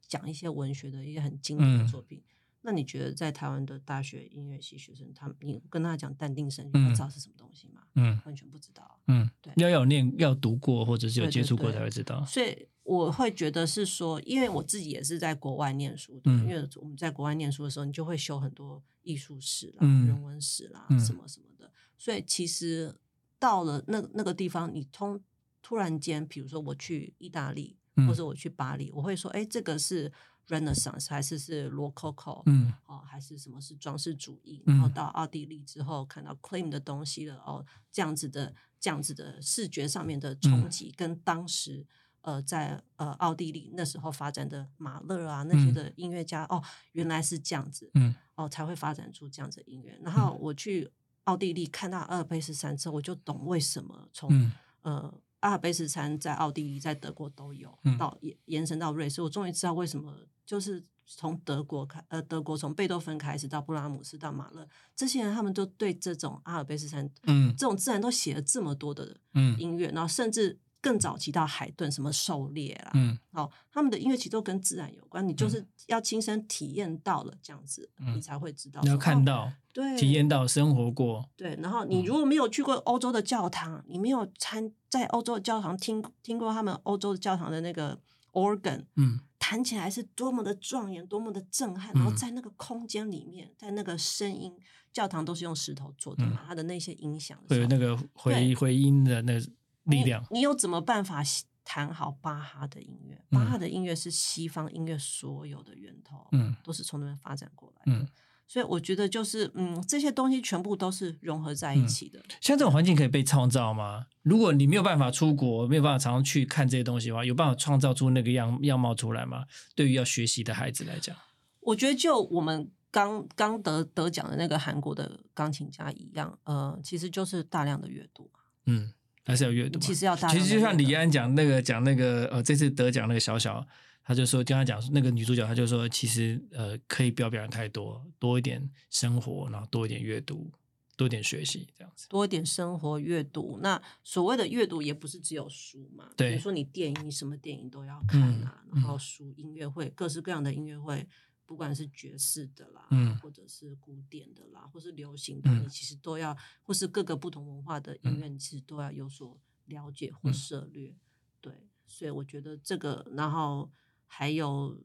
[0.00, 2.22] 讲一些文学的一些很经典的作品。
[2.62, 7.82] 那你觉得在台湾的大学音乐系学生，他你跟他讲淡定神，他知道是什么东西吗？
[7.96, 8.98] 嗯，完全不知道。
[9.06, 12.24] 嗯，对，要有念，要读过，或者是有接触过才会知道。
[12.24, 21.70] 所以我会觉得是说，因为我自己也是在国外念书的，因为我们在国外念书的时候，你就会修很多艺术史啦、人文史啦，什么什么的。
[21.98, 22.94] 所以其实
[23.38, 25.20] 到了那那个地方，你通
[25.60, 30.12] 突然间，比如说我去意大利，或者我去巴黎，我会说，哎，这个是。
[30.46, 32.70] Renaissance 还是是罗可可，嗯。
[32.84, 40.40] 哦，还是什么是装饰主义，嗯然后到奥地利之后看到 Klim 的东西了，哦，这样子的这样子的视觉上面的嗯。
[40.42, 41.86] 冲击，跟当时
[42.24, 45.74] 呃在呃奥地利那时候发展的马勒啊那些嗯。
[45.74, 48.14] 的音乐家，哦，原来是这样子，嗯。
[48.34, 49.96] 哦，才会发展出这样子的音乐。
[50.02, 50.90] 然后我去
[51.24, 54.52] 奥地利看到阿尔卑斯山之后，我就懂为什么从、嗯。
[54.82, 57.96] 呃阿尔卑斯山在奥地利、在德国都有，嗯。
[57.98, 67.54] 到延延伸到瑞士，我终于知道为什么就是从德国开，呃，德国从贝多芬开始到布拉姆斯到马勒，这些人他们都对这种阿尔卑斯山嗯。
[67.56, 69.58] 这种自然都写了这么多的嗯。
[69.60, 73.18] 音乐，然后甚至更早期到海顿什么狩猎啦，嗯。
[73.32, 87.98] 哦，他们的音乐其实都跟自然有关，你就是要亲身体验到了这样子，嗯你才会知道你要看到、对体验到、生活过，对，然后你如果没有去过欧洲的教堂，你没有参在欧洲的教堂听听过他们欧洲的教堂的那个
[88.32, 89.20] organ 嗯。
[89.46, 92.16] 弹起来是多么的壮严，多么的震撼，然后嗯。
[92.16, 94.50] 在那个空间里面，在那个声音，
[94.90, 99.46] 教堂都是用石头做的嘛，它的那些音响有那个回回音的那个
[99.84, 100.22] 力量。
[100.30, 103.18] 你，你有怎么办法喜弹好巴哈的音乐？
[103.30, 107.98] 巴哈的音乐是西方音乐所有的源头，嗯都是从那边发展过来的。
[107.98, 108.06] 嗯，
[108.46, 112.22] 所以我觉得就是，嗯，这些东西全部都是融合在嗯一起的。
[112.40, 114.06] 像这种环境可以被创造吗？
[114.22, 119.44] 如果你没有办法出国，没有办法常常去看这些东西的话，有办法创造出那个样样貌出来吗？
[119.74, 121.16] 对于要学习的孩子来讲，
[121.60, 128.30] 我觉得就我们刚刚得得奖的那个韩国的钢琴家一样，呃，其实就是大量的阅读。
[128.66, 128.92] 嗯，
[129.24, 129.78] 还是要阅读。
[129.78, 133.66] 其实要大其就像李安讲那个讲那个呃，这次得奖那个小小，
[134.04, 140.50] 他就说跟他讲那个女主角，他就说其实呃可以不要表演太多，多一点生活，然后多一点阅读，
[140.96, 142.06] 多一点学习这样子。
[142.08, 143.58] 多一点生活阅读。
[143.62, 151.06] 那所谓的阅读也不是只有书嘛，对比如说你电影，你什么电影都要看啊，嗯然后书、音乐会，各式各样的音乐会，
[151.46, 160.94] 不管是爵士的啦，嗯或者是古典的啦，或是流行的，嗯你其实都要，或是各个不同文化的音乐，你其实都要有所了解或嗯涉略。
[161.40, 163.70] 对，所以我觉得这个，然后
[164.06, 164.80] 还有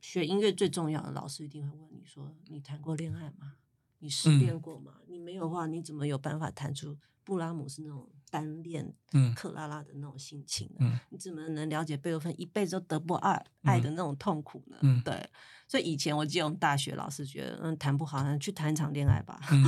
[0.00, 3.56] 学音乐最重要的，老师一定会问你说：“你谈过恋爱吗？
[4.00, 5.00] 你失嗯恋过吗？
[5.06, 10.86] 你没有的话，你怎么有办法弹出布拉姆斯那种单恋、嗯克拉拉的那种心情呢？
[10.90, 14.78] 嗯你怎么能了解贝多芬一辈子都得不爱爱的那种痛苦呢？
[14.80, 15.28] 嗯对，
[15.68, 19.38] 所以以前我记得我们大学老师觉得，嗯，谈不好，去谈一场恋爱吧。
[19.50, 19.62] 嗯，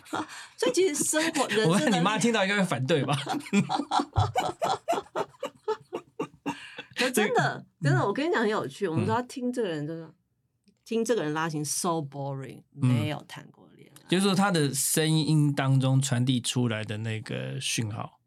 [0.56, 3.14] 所以其实生活人我看生的你妈听到应该会反对吧？
[6.96, 8.88] 可真的，真嗯的，我跟你讲很有趣。
[8.88, 10.10] 我们都要听这个人，真的
[10.84, 13.65] 听这个人拉琴，so boring，没有谈过
[14.08, 18.20] 就是说他的声音当中传递出来的那个讯号，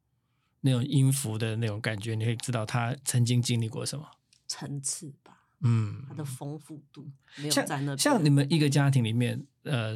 [0.62, 4.06] 那种音符的那种感觉，你可以知道他曾经经历过什么。
[4.48, 7.98] 层次吧，嗯它，的丰富度没有像在那边。
[7.98, 9.96] 像你们一个家庭里面，呃，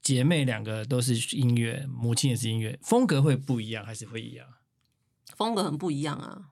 [0.00, 4.48] 姐妹两个都是音乐，母亲也是音乐，风格会不一样还是会一样？
[5.36, 6.50] 风格很不一样啊。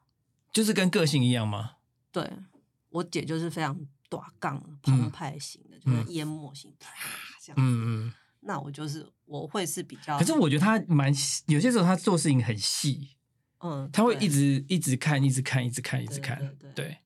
[0.53, 1.77] 就是跟个性一样吗？
[2.13, 2.29] 对
[2.91, 3.79] 我姐就是非常
[4.09, 6.91] 短杠、澎湃型的，就是淹没型，啪
[7.41, 7.63] 这样子。
[7.63, 8.15] 嗯嗯。
[8.41, 11.13] 那我就是我会是比较，可是我觉得他蛮
[11.47, 13.17] 有些时候他做事情很细，
[13.59, 16.99] 嗯，他会一直一直看，一直看，一直看，一直对看，对对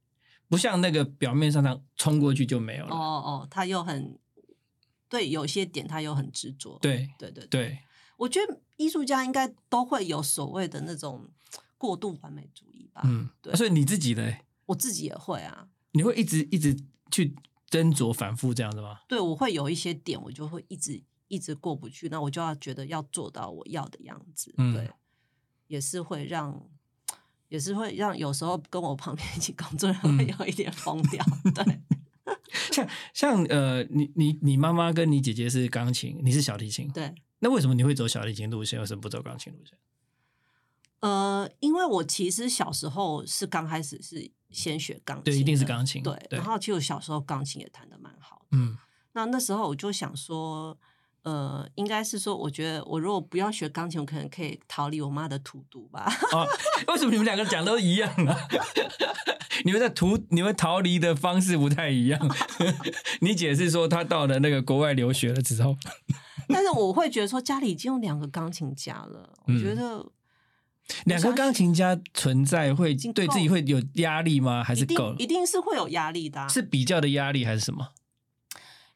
[0.48, 2.94] 不像那个表面上他冲过去就没有哦了。
[2.94, 4.18] 哦哦，他又很
[5.08, 6.78] 对，有些点他又很执着。
[6.80, 7.78] 对对对，对，
[8.16, 11.28] 我觉得艺术家应该都会有所谓的那种
[11.76, 13.02] 过度完美主义吧。
[13.04, 15.68] 嗯，对所以你自己的我自己也会啊。
[15.92, 16.76] 你会一直一直
[17.10, 17.34] 去
[17.70, 19.00] 斟酌反复这样子吗？
[19.08, 24.54] 对，我会有一些点，我就会一直一直过不去，那我就要觉得要做到我要的样子。
[24.56, 24.90] 嗯对，
[25.66, 26.68] 也是会让，
[27.48, 31.24] 也是会让有时候跟我旁边一起工作的人会嗯有一点疯掉。
[31.54, 31.80] 对，
[32.72, 39.78] 像像呃，你你你妈妈跟你姐姐是钢琴，你是小提琴，对，那为什么你会走小提琴路线，为什么不走钢琴路线？
[41.00, 48.46] 呃，因为我其实小时候是刚开始是先学钢琴，对，一定是钢琴，对，对然，后其实我小时候钢琴也弹得蛮好的。
[48.52, 48.76] 嗯
[49.16, 50.76] 那那时候我就想说，
[51.24, 56.06] 呃，应该是说，我觉得我如果不要学钢琴，我可能可以逃离我妈的荼毒吧。
[56.32, 56.46] 哦，
[56.88, 58.36] 为什么你们两个讲都一样啊？
[59.64, 62.20] 你们在逃，你们逃离的方式不太一样。
[63.22, 65.74] 你解释说她到了那个国外留学了之后，
[66.48, 70.04] 但是我会觉得说，家里已经有两个钢琴家了，我嗯觉得
[71.06, 74.62] 两个钢琴家存在会对自己会有压力吗？
[74.62, 75.26] 还是够了一？
[75.26, 77.88] 定是会有压力的啊、是比较的压力还是什么？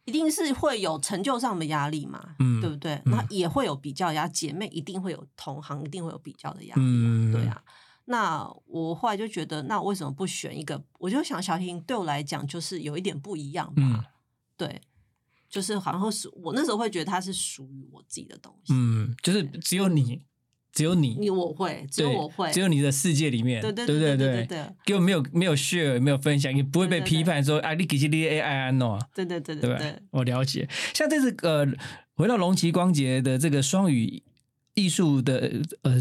[0.08, 2.94] 一定是会有成就上的压力嘛，嗯对不对？
[3.04, 7.62] 嗯那也会有比较压，姐妹一定会有同行，一定会有比较的压力，嗯，对，啊。
[8.06, 10.82] 那我后来就觉得，那为什么不选一个？
[10.98, 13.82] 我就想小婷对我来讲就是有一点不一样吧。
[13.82, 14.02] 嗯
[14.56, 14.80] 对，
[15.50, 18.72] 就是好像是我那时候会觉得它是属于我自己的东西。
[18.72, 20.22] 嗯，就是只有你，
[20.72, 29.94] 只有你，你我会，只有我会，只有你的世界里面，对对对对对对对给我没有没有 share 没有分享，也不会被对对批判说啊，你其实你 AI 安诺，对对对对吧对？
[30.10, 30.68] 我了解。
[30.94, 31.66] 像这次呃，
[32.14, 34.22] 回到龙旗光节的这个双语
[34.74, 35.50] 艺术的
[35.82, 36.00] 呃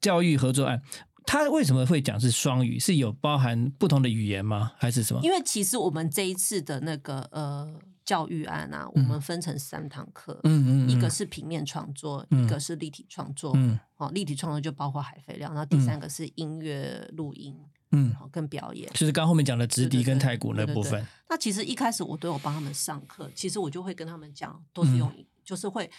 [0.00, 0.82] 教育合作案，
[1.24, 2.78] 它为什么会讲是双语？
[2.78, 4.72] 是有包含不同的语言吗？
[4.78, 5.20] 还是什么？
[5.22, 7.72] 因为其实我们这一次的那个呃
[8.08, 12.42] 教育案啊，我们分成三堂课，嗯嗯，一个嗯是平面创作，嗯。
[12.42, 13.78] 一个是立体创作，嗯。
[13.98, 17.54] 哦，立体创作就包括海飞料，然后第三个是音乐录音，
[17.92, 18.90] 嗯，哦，跟表演。
[18.94, 21.06] 就是刚后面讲的直笛跟太鼓那部分。
[21.28, 25.12] 那其实一开始我都有帮他们上课，其实我就会跟他们讲，都是用，
[25.44, 25.90] 就是会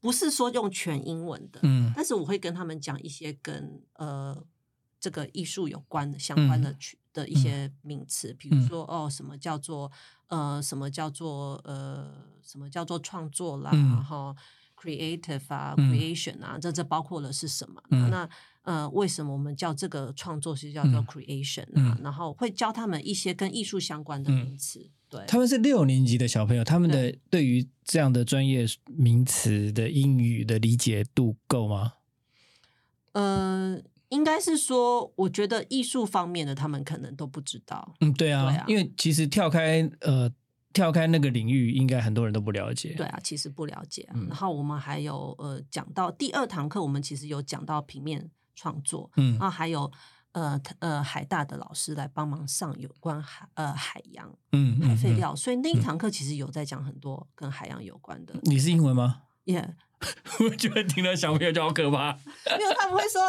[0.00, 1.92] 不是说用全英文的，嗯。
[1.96, 4.40] 但是我会跟他们讲一些跟呃
[5.00, 9.90] 这个艺术有关的相关的嗯曲、的一些名词，比如说、哦什么叫做
[10.28, 12.10] 呃什么叫做呃
[12.42, 14.34] 什么叫做创作啦，嗯然后
[14.76, 17.82] creative 啊、嗯 creation 啊，这这包括了是什么？
[17.90, 18.28] 嗯那
[18.62, 21.96] 呃为什么我们叫这个创作是叫做嗯 creation 啊？
[21.96, 25.24] 嗯然后会教他们一些跟艺术相关的嗯名词，对。
[25.26, 31.92] 他们是六年级的小朋友，他们的对于这样的专业名词的英语的理解度够吗？
[33.12, 37.94] 呃，应该是说，我觉得艺术方面的他们可能都不知道。
[38.00, 40.30] 嗯，对啊，对啊因为其实跳开呃
[40.72, 42.94] 跳开那个领域，应该很多人都不了解。
[42.96, 49.90] 对啊，其实不了解啊、嗯然后我们还有呃讲到第二堂课，我们其实有讲到平面创作，嗯然后还有
[50.32, 59.22] 呃呃海大的老师来帮忙上有关海呃海洋嗯，海废料，所以那一堂课其实有在讲很多跟海洋有关的，你是英文吗？
[59.44, 59.76] 耶、
[60.40, 62.12] 我觉得听到小朋友就好可怕。
[62.56, 63.20] 没有他们会说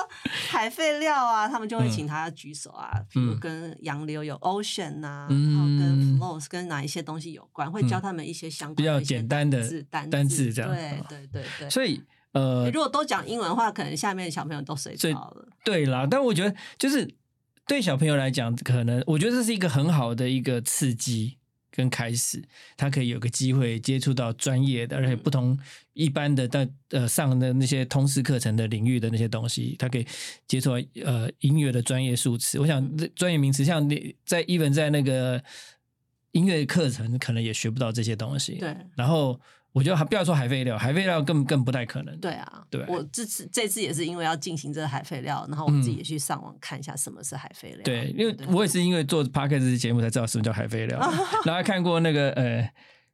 [0.49, 11.69] 海废料啊，他们就会请他举手啊，比如嗯跟洋流有 ocean 呐、嗯然后跟 flows 跟哪一些东西有关，会教嗯他们一些相关比较简单的字单单字字这样对哦对对对。
[11.69, 12.01] 所以
[12.33, 15.47] 呃如，果都讲英文的话，可能下面的小朋友都睡着了。
[15.63, 17.09] 对啦，但我觉得就是
[17.65, 21.37] 对小朋友来讲，可能我觉得这是一个很好的一个刺激
[21.77, 22.43] 跟开始，
[22.75, 25.55] 他可以有个机会接触到专业的，而且不同
[25.93, 30.07] 一般的在呃上的那些通识课程的领域的那些东西，他可以
[30.47, 32.59] 接触到呃音乐的专业数词。
[32.59, 35.41] 我想这专业名词，像你在 even 在那个
[36.31, 38.55] 音乐课程，可能也学不到这些东西。
[38.55, 39.39] 对然后
[39.77, 42.19] 我觉得还不要说海废料，海废料更更不太可能。
[42.19, 42.83] 对啊，对。
[42.87, 47.81] 我这次这次也是因为要进行这个海废料，然后我自己嗯也去上网看一下什么是海废料。
[47.83, 50.99] 对，因为我也是因为做 p o d c a s t 节目才知道什么叫海废料，
[51.45, 52.67] 然后还看过那个呃，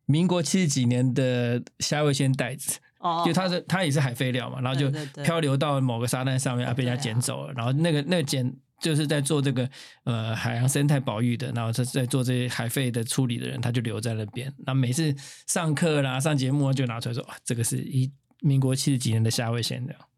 [0.05, 4.89] 民国七十几年的虾味鲜袋子，哦，就它是它也是海废料嘛，然后就
[5.21, 8.49] 漂流到某个沙滩上面，啊被人家捡走了，然后那个那个捡
[8.83, 9.67] 就是在做这个
[10.03, 15.15] 呃海洋生态保育的，然后他在做这些海废的处理的人，他就留在那边，那每次
[15.47, 20.09] 上课啦、上节目啊就拿出来说，哇，这个是一民国七十几年的虾味鲜料，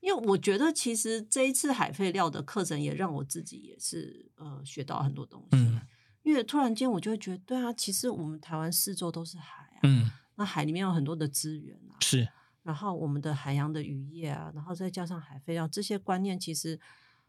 [0.00, 5.48] 因为我觉得其实这一次海废料的课程也让我自己也是呃学到很多东西。
[5.58, 5.80] 嗯
[6.26, 12.26] 因为突然间我就会觉得，对啊，其实我们台湾四周都是海啊，嗯，那海里面有很多的资源啊，是，
[12.64, 16.80] 然后我们的海洋的渔业啊，然后再加上海废料这些观念，其实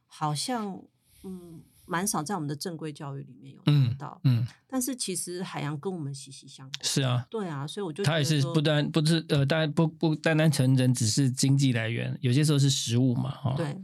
[0.08, 0.82] 好像
[1.24, 4.20] 嗯蛮少在我们的正规教育里面有嗯谈到。
[4.24, 6.84] 嗯，但是其实海洋跟我们息息相关。
[6.84, 13.78] 是啊，对啊，所以我就它也觉得说是不单不是呃，当然不不单单成人只是经济来源，有些时候是食物嘛，哈、对，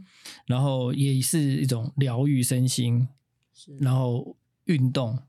[0.46, 3.08] 然后也是一种疗愈身心，
[3.54, 5.22] 是，然后运动，对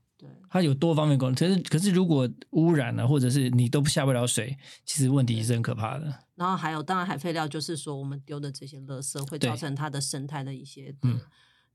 [0.48, 1.34] 它有多方面功能。
[1.34, 6.12] 可是可是如果污染了，或者是你都下不了水，其实问题是很可怕的。
[6.34, 11.20] 然后还有，当然海废料就是说我们丢的这些垃圾会造成它的生态的一些的、嗯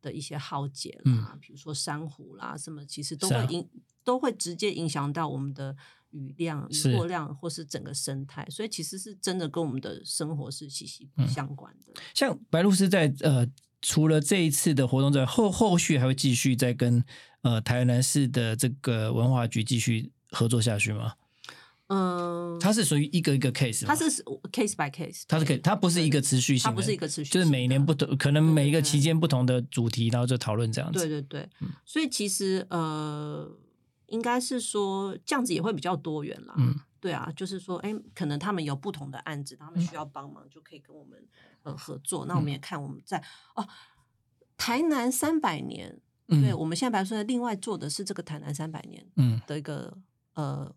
[0.01, 3.69] 的一些浩劫嗯啦，比如说珊瑚啦什么，其实都会影、
[4.03, 5.75] 都会直接影响到我们的
[6.09, 12.01] 雨量、雨过量或是整个生态，所以其实是真的跟我们的生活是息息嗯相关的。
[12.15, 13.47] 像白露是在呃，
[13.79, 17.05] 除了这一次的活动之外，后后续还会继续再跟
[17.41, 21.13] 呃台南市的这个文化局继续合作下去吗？
[21.87, 24.05] 嗯，它是属于一个一个 case，它是
[24.51, 30.99] case by case，它是可以，它不是一个持续性，它不是一个持续就是每年不同，可能每一个期间不同的主题，然后就讨论这样子。
[30.99, 33.49] 对对对，嗯所以其实呃，
[34.07, 36.53] 应该是说这样子也会比较多元啦。
[36.57, 41.17] 嗯对啊，就是说，哎，可能他们有不同的案子，他们需要帮忙，就可以跟我们
[41.63, 42.27] 呃合作。
[42.27, 43.17] 那我嗯们也看我们在
[43.55, 43.67] 哦，
[44.55, 49.97] 台南三百年，嗯对我们现在白说另外做的是这个台南三百年嗯，的一个
[50.33, 50.73] 呃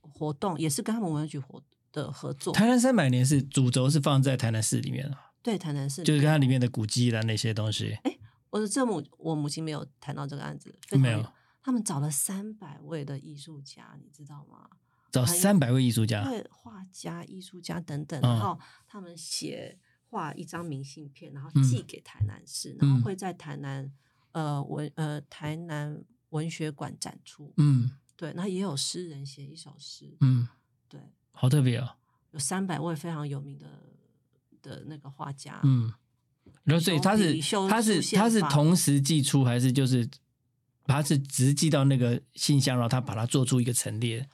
[0.00, 2.52] 活动，也是跟他们文化局活的合作。
[2.52, 5.32] 台南三百年是主轴是放在台南市里面啊。
[5.42, 7.98] 对，台南市就是跟它里面的古迹啦那些东西。
[8.04, 8.18] 哎，
[8.50, 11.26] 我的这母我母亲没有谈到这个案子，没有。
[11.62, 14.68] 他们找了三百位的艺术家，你知道吗？
[15.10, 19.78] 找三百位艺术家，对，画家、艺术家等等，然后他们写
[20.08, 23.90] 画一张明信片，然后寄给台南市，然后会在台南
[24.34, 27.52] 呃文呃台南文学馆展出。
[27.56, 30.14] 嗯，对，那也有诗人写一首诗。
[30.20, 30.46] 嗯，
[30.86, 31.00] 对，
[31.32, 31.96] 好特别哦，
[32.30, 33.66] 有三百位非常有名的
[34.60, 35.58] 的那个画家。
[35.64, 35.92] 嗯，
[36.62, 40.06] 然后所以他是他是他是同时寄出还是就是？
[40.86, 44.28] 他是直寄到那个信箱，然后他把它做出一个陈列。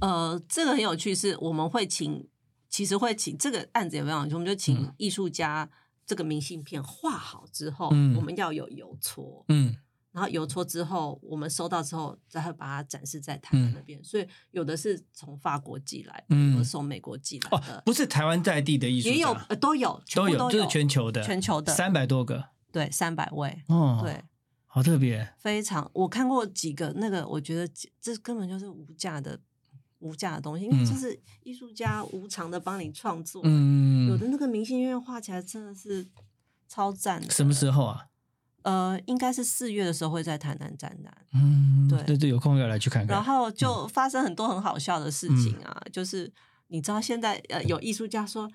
[0.00, 2.26] 呃，这个很有趣，是我们会请，
[2.70, 5.68] 其实会请这个案子也非常我们就请艺术家
[6.06, 9.76] 这个明信片画好之后，我们要有邮戳，嗯，
[10.12, 14.02] 然后邮戳之后，我们收到之后，再会把它展示在台湾那边。
[14.02, 21.72] 所以有的是从法国寄来，嗯，从美国寄来的，不是台湾在地的艺术，也有，都有，都有，就是全球的，全球的。
[21.72, 24.22] 三百多个，对，三百位，哦，对。
[24.72, 25.90] 好特别，非常。
[25.92, 27.68] 我看过几个那个，我觉得
[28.00, 29.36] 这根本就是无价的、
[29.98, 33.42] 无价的东西，因为这是艺术家无偿的帮你创作。
[33.44, 36.06] 嗯，有的那个明信片画起来真的是
[36.68, 37.30] 超赞的。
[37.30, 38.06] 什么时候啊？
[38.62, 41.16] 呃，应该是四月的时候会在台南展览。
[41.32, 43.16] 嗯，对对对，有空要来去看看。
[43.16, 46.30] 然后就发生很多很好笑的事情啊，就是
[46.68, 48.50] 你知道现在呃有艺术家说。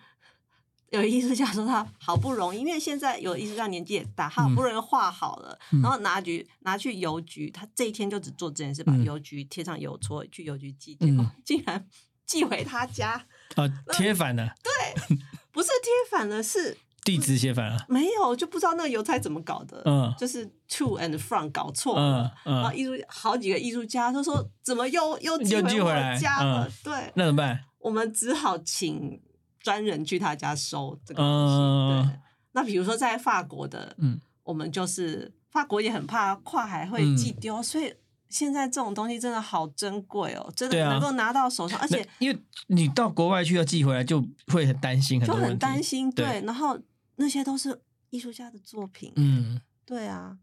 [0.92, 11.86] 有艺术家说他好不容易，因为现在有艺术家年纪也大，他好不容易画好了，然后拿去拿去邮局，他这一天就只做这件事，把邮局贴上邮戳，去邮局寄，结果竟然
[12.26, 13.26] 寄回他家
[13.56, 14.56] 啊，贴反了。
[14.64, 15.18] 对，
[15.56, 17.84] 不是贴反了，是地址写反了。
[17.90, 26.70] 没有，就不知道那个邮差怎么搞的，嗯，就是 to and from 搞错了，然后艺术好几个艺术家都说怎么又又寄回我家了？
[26.84, 27.64] 对，那怎么办？
[27.80, 29.20] 我们只好请。
[29.66, 32.08] 专人去他家收这个东西。
[32.08, 32.20] 对，
[32.52, 37.92] 那比如说在法国的，嗯，我们就是法国也很怕跨海会寄丢，所以
[38.36, 46.12] 现在这种东西真的好珍贵哦，真的能够拿到手上，而且因为你到国外去要寄回来，就会很担心，就很担心。
[46.12, 46.78] 对，然后
[47.16, 50.38] 那些都是艺术家的作品，嗯，对啊。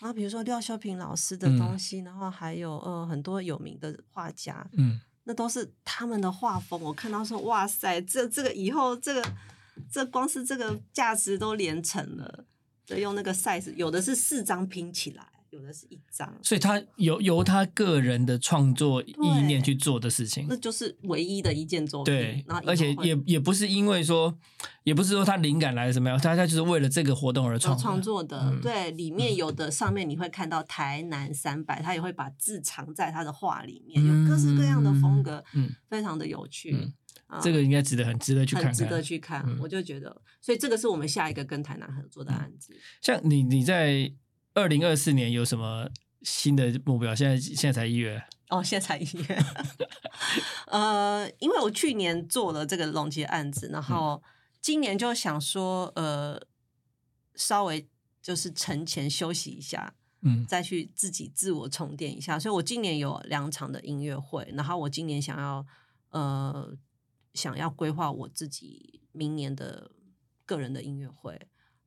[0.00, 5.00] 然后比如说廖秀平老师的东西，然后还有呃很多有名的画家，嗯。
[5.24, 9.22] 那都是他们的画风，我看到说，哇塞，这这个以后这个
[9.92, 12.44] 这光是这个价值都连成了，
[12.84, 15.29] 就用那个 size，有的是四张拼起来。
[15.50, 19.14] 有的是一张，所以他由由他个人的创作意
[19.46, 22.14] 念去做的事情，那就是唯一的一件作品。
[22.14, 24.32] 对，而且也也不是因为说，
[24.84, 28.56] 也不是说他灵感来什么样，他他就是为了这个活动而创创作的。
[28.62, 36.92] 对，里面有的上面你会看到台南三百，他也会把字藏在他的画里面，有各式各样的风格，嗯，非常的有趣。
[37.42, 39.44] 这个应该值得很值得去看，值得去看。
[39.60, 42.72] 我就觉得，所以这个是我们下一个跟台南合作的案子。
[43.02, 44.12] 像你你在。
[44.54, 45.88] 二零二四年有什么
[46.22, 47.14] 新的目标？
[47.14, 49.38] 现在现在才一月哦，现在才一月。
[50.66, 54.22] 呃，因为我去年做了这个龙杰案子，然后
[54.60, 56.40] 今年就想说，呃，
[57.34, 57.88] 稍微
[58.20, 62.38] 就是沉前休息一下，嗯，再去自己自我充电一下。
[62.38, 65.64] 所以我今年有两场的音乐会，然后我今年想要
[66.10, 66.76] 呃
[67.34, 69.90] 想要规划我自己明年的
[70.44, 71.40] 个人的音乐会，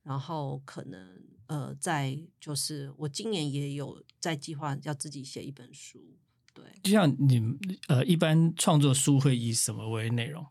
[0.04, 1.24] 然后可能。
[1.48, 6.18] 呃，在就是我今年也有在计划要自己写一本书，
[6.54, 6.64] 对。
[6.82, 7.42] 就像你
[7.90, 10.48] 呃，一般创作书会以什么为内容？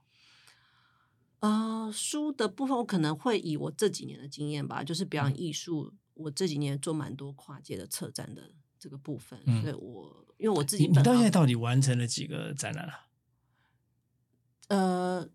[1.40, 12.92] 呃，书的部分我可能会以我这几年的经验吧，就是表演艺术，我这几年做蛮多跨界的策展的这个部分，所以我因为我自己，你到现在到底完成了几个展览了？
[14.68, 15.30] 呃，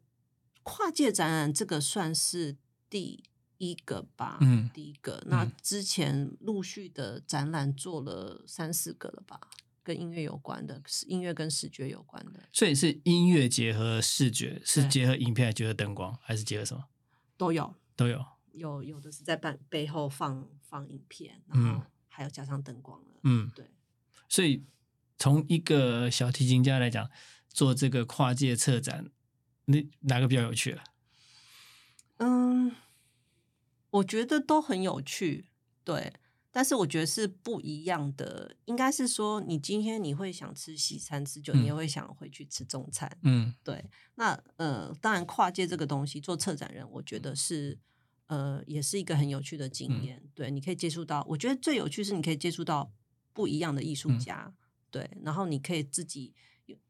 [0.62, 2.56] 跨界展览这个算是
[2.90, 3.24] 第。
[3.58, 5.24] 一个吧，嗯，第一个。
[5.28, 9.40] 那之前陆续的展览做了三四个了吧，
[9.84, 12.42] 跟音乐有关的，是音乐跟视觉有关的。
[12.52, 16.86] 所以是音乐结合视觉，是结合影片，还是结合灯光，还是结合什么？
[17.38, 18.26] 都有，都有。
[18.52, 23.20] 有有的是在背背后放放影片，然后还有加上灯光了。
[23.24, 23.70] 嗯，对。
[24.28, 24.64] 所以
[25.18, 27.10] 从一个小提琴家来讲，
[27.48, 29.10] 做这个跨界策展，
[29.66, 30.78] 那哪个比较有趣？
[32.18, 32.72] 嗯。
[33.90, 35.46] 我觉得都很有趣，
[35.84, 36.14] 对，
[36.52, 38.56] 但是我觉得是不一样的。
[38.66, 43.84] 应该是说，你今天你会想吃西餐吃酒，你也会想回去吃中餐，嗯，对。
[44.16, 47.80] 那呃，当然跨界这个东西做策展人，我觉得是
[48.28, 50.22] 呃，也是一个很有趣的经验。
[50.36, 52.92] 对，你可以接触到，我觉得最有趣是你可以接触到
[53.34, 54.54] 不一样的艺术家，
[54.92, 56.34] 对，然后你可以自己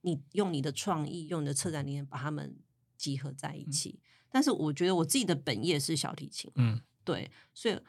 [0.02, 2.58] 你用你的创意，用你的策展理念把他们
[2.98, 4.00] 集合在一起。
[4.30, 7.80] 但是我觉得我自己的本业是小提琴，嗯，对，所以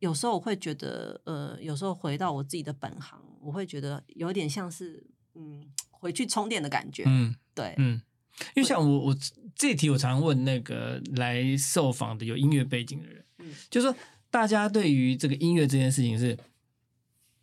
[0.00, 8.02] 有时候我会觉得，呃，有时候回到我自己的本行，我会觉得有点像是，嗯，回去充电的感觉，嗯，对，嗯，
[8.54, 9.16] 因为像我，我
[9.54, 13.94] 这题我常问那个来受访的有音乐背景的人，嗯，就说
[14.30, 16.36] 大家对于这个音乐这件事情是。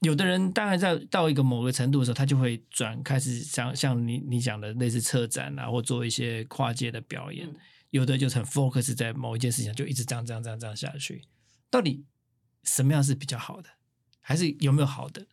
[0.03, 7.47] 有的人当然在到一个某个程度的时候，他就会转开始像像你你讲的类似策展啊，或做一些跨界的表演。
[7.91, 11.23] 有的就很 focus 在某一件事情，就一直这样这样这样这样下去。
[11.69, 12.05] 到底
[12.63, 13.69] 什么样是比较好的？
[14.19, 15.27] 还是有没有好的？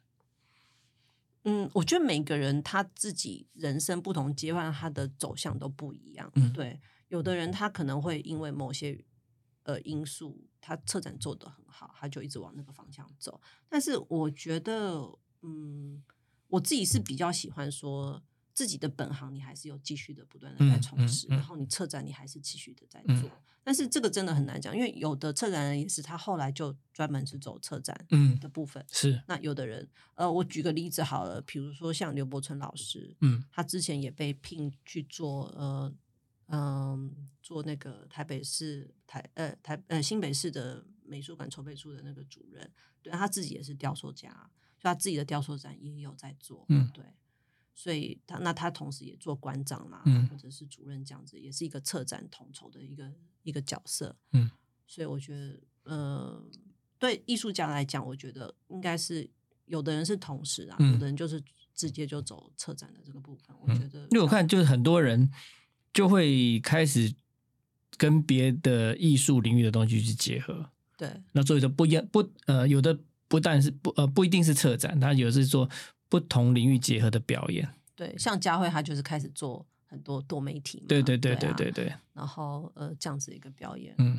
[1.44, 6.30] 嗯，我觉得每个人他自己人生不同阶段，他的走向都不一样。
[6.34, 6.78] 嗯，对，
[7.08, 9.02] 有的人他可能会因为某些。
[9.64, 13.38] 呃，因素他策展做的很好，他就一直往那个方向走。
[13.68, 14.98] 但是我觉得，
[15.42, 16.02] 嗯，
[16.46, 18.22] 我自己是比较喜欢说
[18.58, 23.30] 自己的本行，你还是有继续的不断的在从事，然后你策展你还是继续的在做。
[23.62, 27.96] 但是这个真的很难讲，因为有的策展人也是他后来就专门是走策展
[28.40, 28.84] 的部分。
[28.90, 35.94] 是那有的人，呃，我举个例子好了，比如说像刘伯春老师，嗯，他之前也被聘去做呃。
[36.50, 44.30] 嗯，做那个台北市台呃台呃新北市的美术馆筹备处的那个主任，对他自己也是雕塑家，
[44.78, 47.04] 所以他自己的雕塑展也有在做，嗯，对，
[47.78, 53.12] 所以他那他同时也做馆长嘛，或者是主任这样子，也是一个策展统筹的一个
[53.44, 54.50] 一个角色，嗯，
[54.84, 56.44] 所以我觉得，呃，
[56.98, 59.30] 对艺术家来讲，我觉得应该是
[59.66, 61.40] 有的人是同时啊，有的人就是
[61.72, 65.30] 直接就走策展的这个部分，我觉得，因为我看就是很多人。
[65.90, 67.12] 就会开始
[67.96, 71.10] 跟别的艺术领域的东西去结合，对。
[71.32, 75.68] 那所以说不一样，不呃，有的不但是不呃，不一定是策展，他有的是做
[76.08, 77.68] 不同领域结合的表演。
[77.94, 81.92] 对，像佳慧，她就是开始做很多多媒体，对对对对对对。
[82.12, 84.18] 然后呃，这样子一个表演，嗯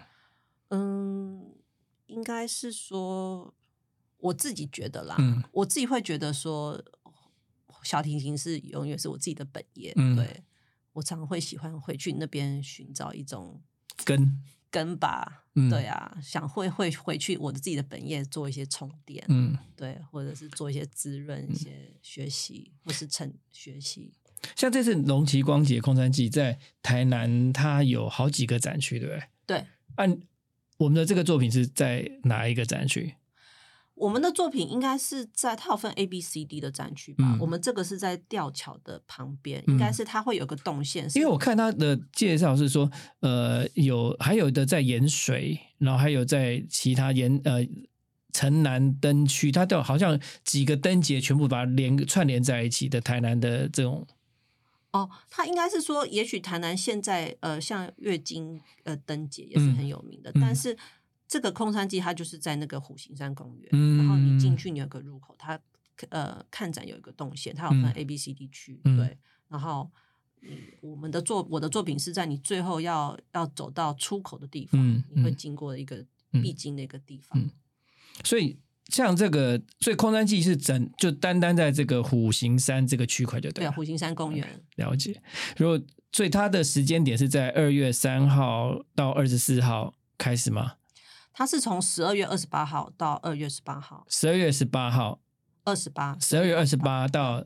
[0.70, 1.56] 嗯，
[2.08, 3.54] 应该是说
[4.18, 5.18] 我自己觉得啦，
[5.52, 6.84] 我自己会觉得说
[7.84, 10.44] 小提琴是永远是我自己的本业，对。
[10.94, 13.62] 我常会喜欢回去那边寻找一种
[14.04, 14.42] 根
[14.72, 24.14] 根吧，对啊，想会会回去我的自己的本业做一些充电，嗯，对，或者是做一些滋润、一些学习或是成学习。
[24.56, 29.24] 像这次龙旗光节空山季在台南，它有好几个展区，对不对？
[29.46, 29.66] 对，
[29.96, 30.18] 按
[30.78, 33.16] 我们的这个作品是在哪一个展区？
[34.00, 37.38] 我们的作品应该是在它有分 A、B、C、D 的展区吧？
[37.38, 41.06] 我们这个是在吊桥的旁边，应该是它会有个动线。
[41.16, 42.90] 因为我看它的介绍是说，
[43.20, 47.68] 呃，有还有的在盐水，然后还有在其他盐呃
[48.32, 54.08] 城南灯区，它都好像几个灯节全部把它连串联在一起的台南的这种。
[54.92, 60.78] 哦，它应该是说，也许台南现在呃像月经呃灯节也是很有名的，但是。
[61.30, 65.58] 这个空山记它就是在那个虎形山公园，然后你进去你有个入口，它
[66.10, 69.16] 呃看展有一个动线，它有分 A、B、C、D 区，对。
[69.48, 69.90] 然后
[70.42, 77.50] 你我们的作我的作品是在你最后要要走到出口的地方，你会经过一个必经的一个地方。
[78.24, 78.58] 所以
[78.88, 85.22] 像这个，所以空山记是整就单单在这个虎形山这个区块就对，虎形山公园了解。
[85.58, 85.80] 如果
[86.12, 90.74] 所以它的时间点是在二月三号到二十四号开始吗？
[91.40, 95.22] 它是从十二月二十八号到二月十八号，十二月十八号，
[95.64, 97.46] 二十八，十二月二十八到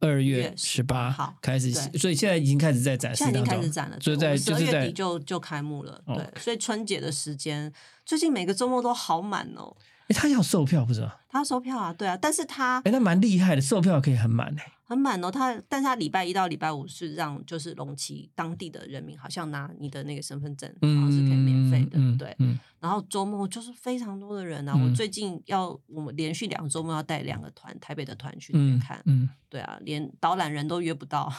[0.00, 7.72] 二月十八号开始，所以现在已经开始在展示，现在已经开始展了，就在十二月底就就开幕了，对，所以春节的时间，
[8.04, 9.74] 最近每个周末都好满哦。
[10.08, 11.14] 哎，他要售票不是吗？
[11.30, 14.72] 他要售票啊，对啊，但是他哎，那蛮厉害的，售票可以很满哎。
[14.84, 21.41] 很满哦，他，但是他礼拜一到礼拜五是让就是龙旗当地的人民好像拿你的那个身份证，然后是可以免
[21.72, 22.36] 费的，对。
[22.78, 31.32] 然后周末就是非常多的人啊，我最近要我们连续两个周末要带两个团，台北的团去那边看，嗯，对啊，连导览人都约不到。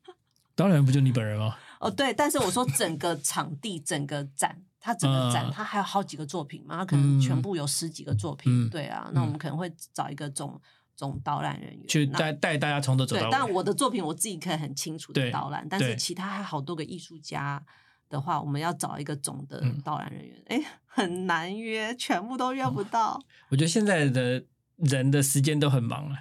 [0.56, 1.56] 导览人不就你本人吗？
[1.80, 10.60] 哦，对，但是我说整个场地、整个展，它整个展它还有好几个作品嘛，它可能全部有十几个作品，对啊，那我们可能会找一个总。
[10.96, 13.30] 总导览人员去带带大家从头走到尾。
[13.30, 17.62] 但我的作品我自己可以很清楚的导览，但是其他还好多个艺术家
[18.08, 23.20] 的话，我们要找一个总的导览人员，哎， 很难约，全部都约不到。
[23.50, 24.44] 我觉得现在的
[24.76, 26.16] 人的时间都很忙了，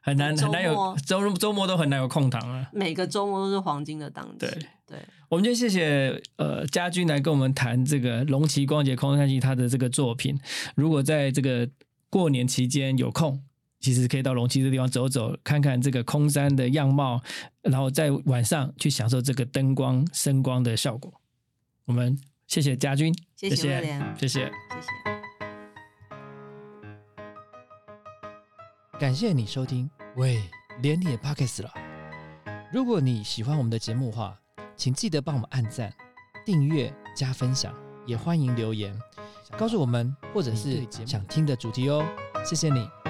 [0.00, 2.68] 很难很难有周周末都很难有空档了。
[2.72, 4.38] 每个周末都是黄金的档期。
[4.38, 4.50] 对
[4.86, 10.38] 对，我们就谢谢呃家军来跟我们谈这个龙旗光节空山记他的这个作品。
[10.74, 11.68] 如果在这个
[12.10, 13.42] 过年期间有空。
[13.80, 17.20] 其实可以到龙旗这地方走走，看看这个空山的样貌，
[17.60, 21.12] 然后在晚上去享受这个灯光、声光的效果。
[21.86, 24.88] 我们谢谢家军，谢谢威廉，谢谢，谢谢。
[28.98, 30.42] 感谢你收听，喂，
[30.80, 31.70] 连你也 Pockets 了。
[32.72, 34.40] 如果你喜欢我们的节目话，
[34.76, 35.92] 请记得帮我们按赞、
[36.46, 37.74] 订阅、加分享，
[38.06, 38.98] 也欢迎留言
[39.58, 42.02] 告诉我们或者是想听的主题哦。
[42.46, 43.03] 谢谢你。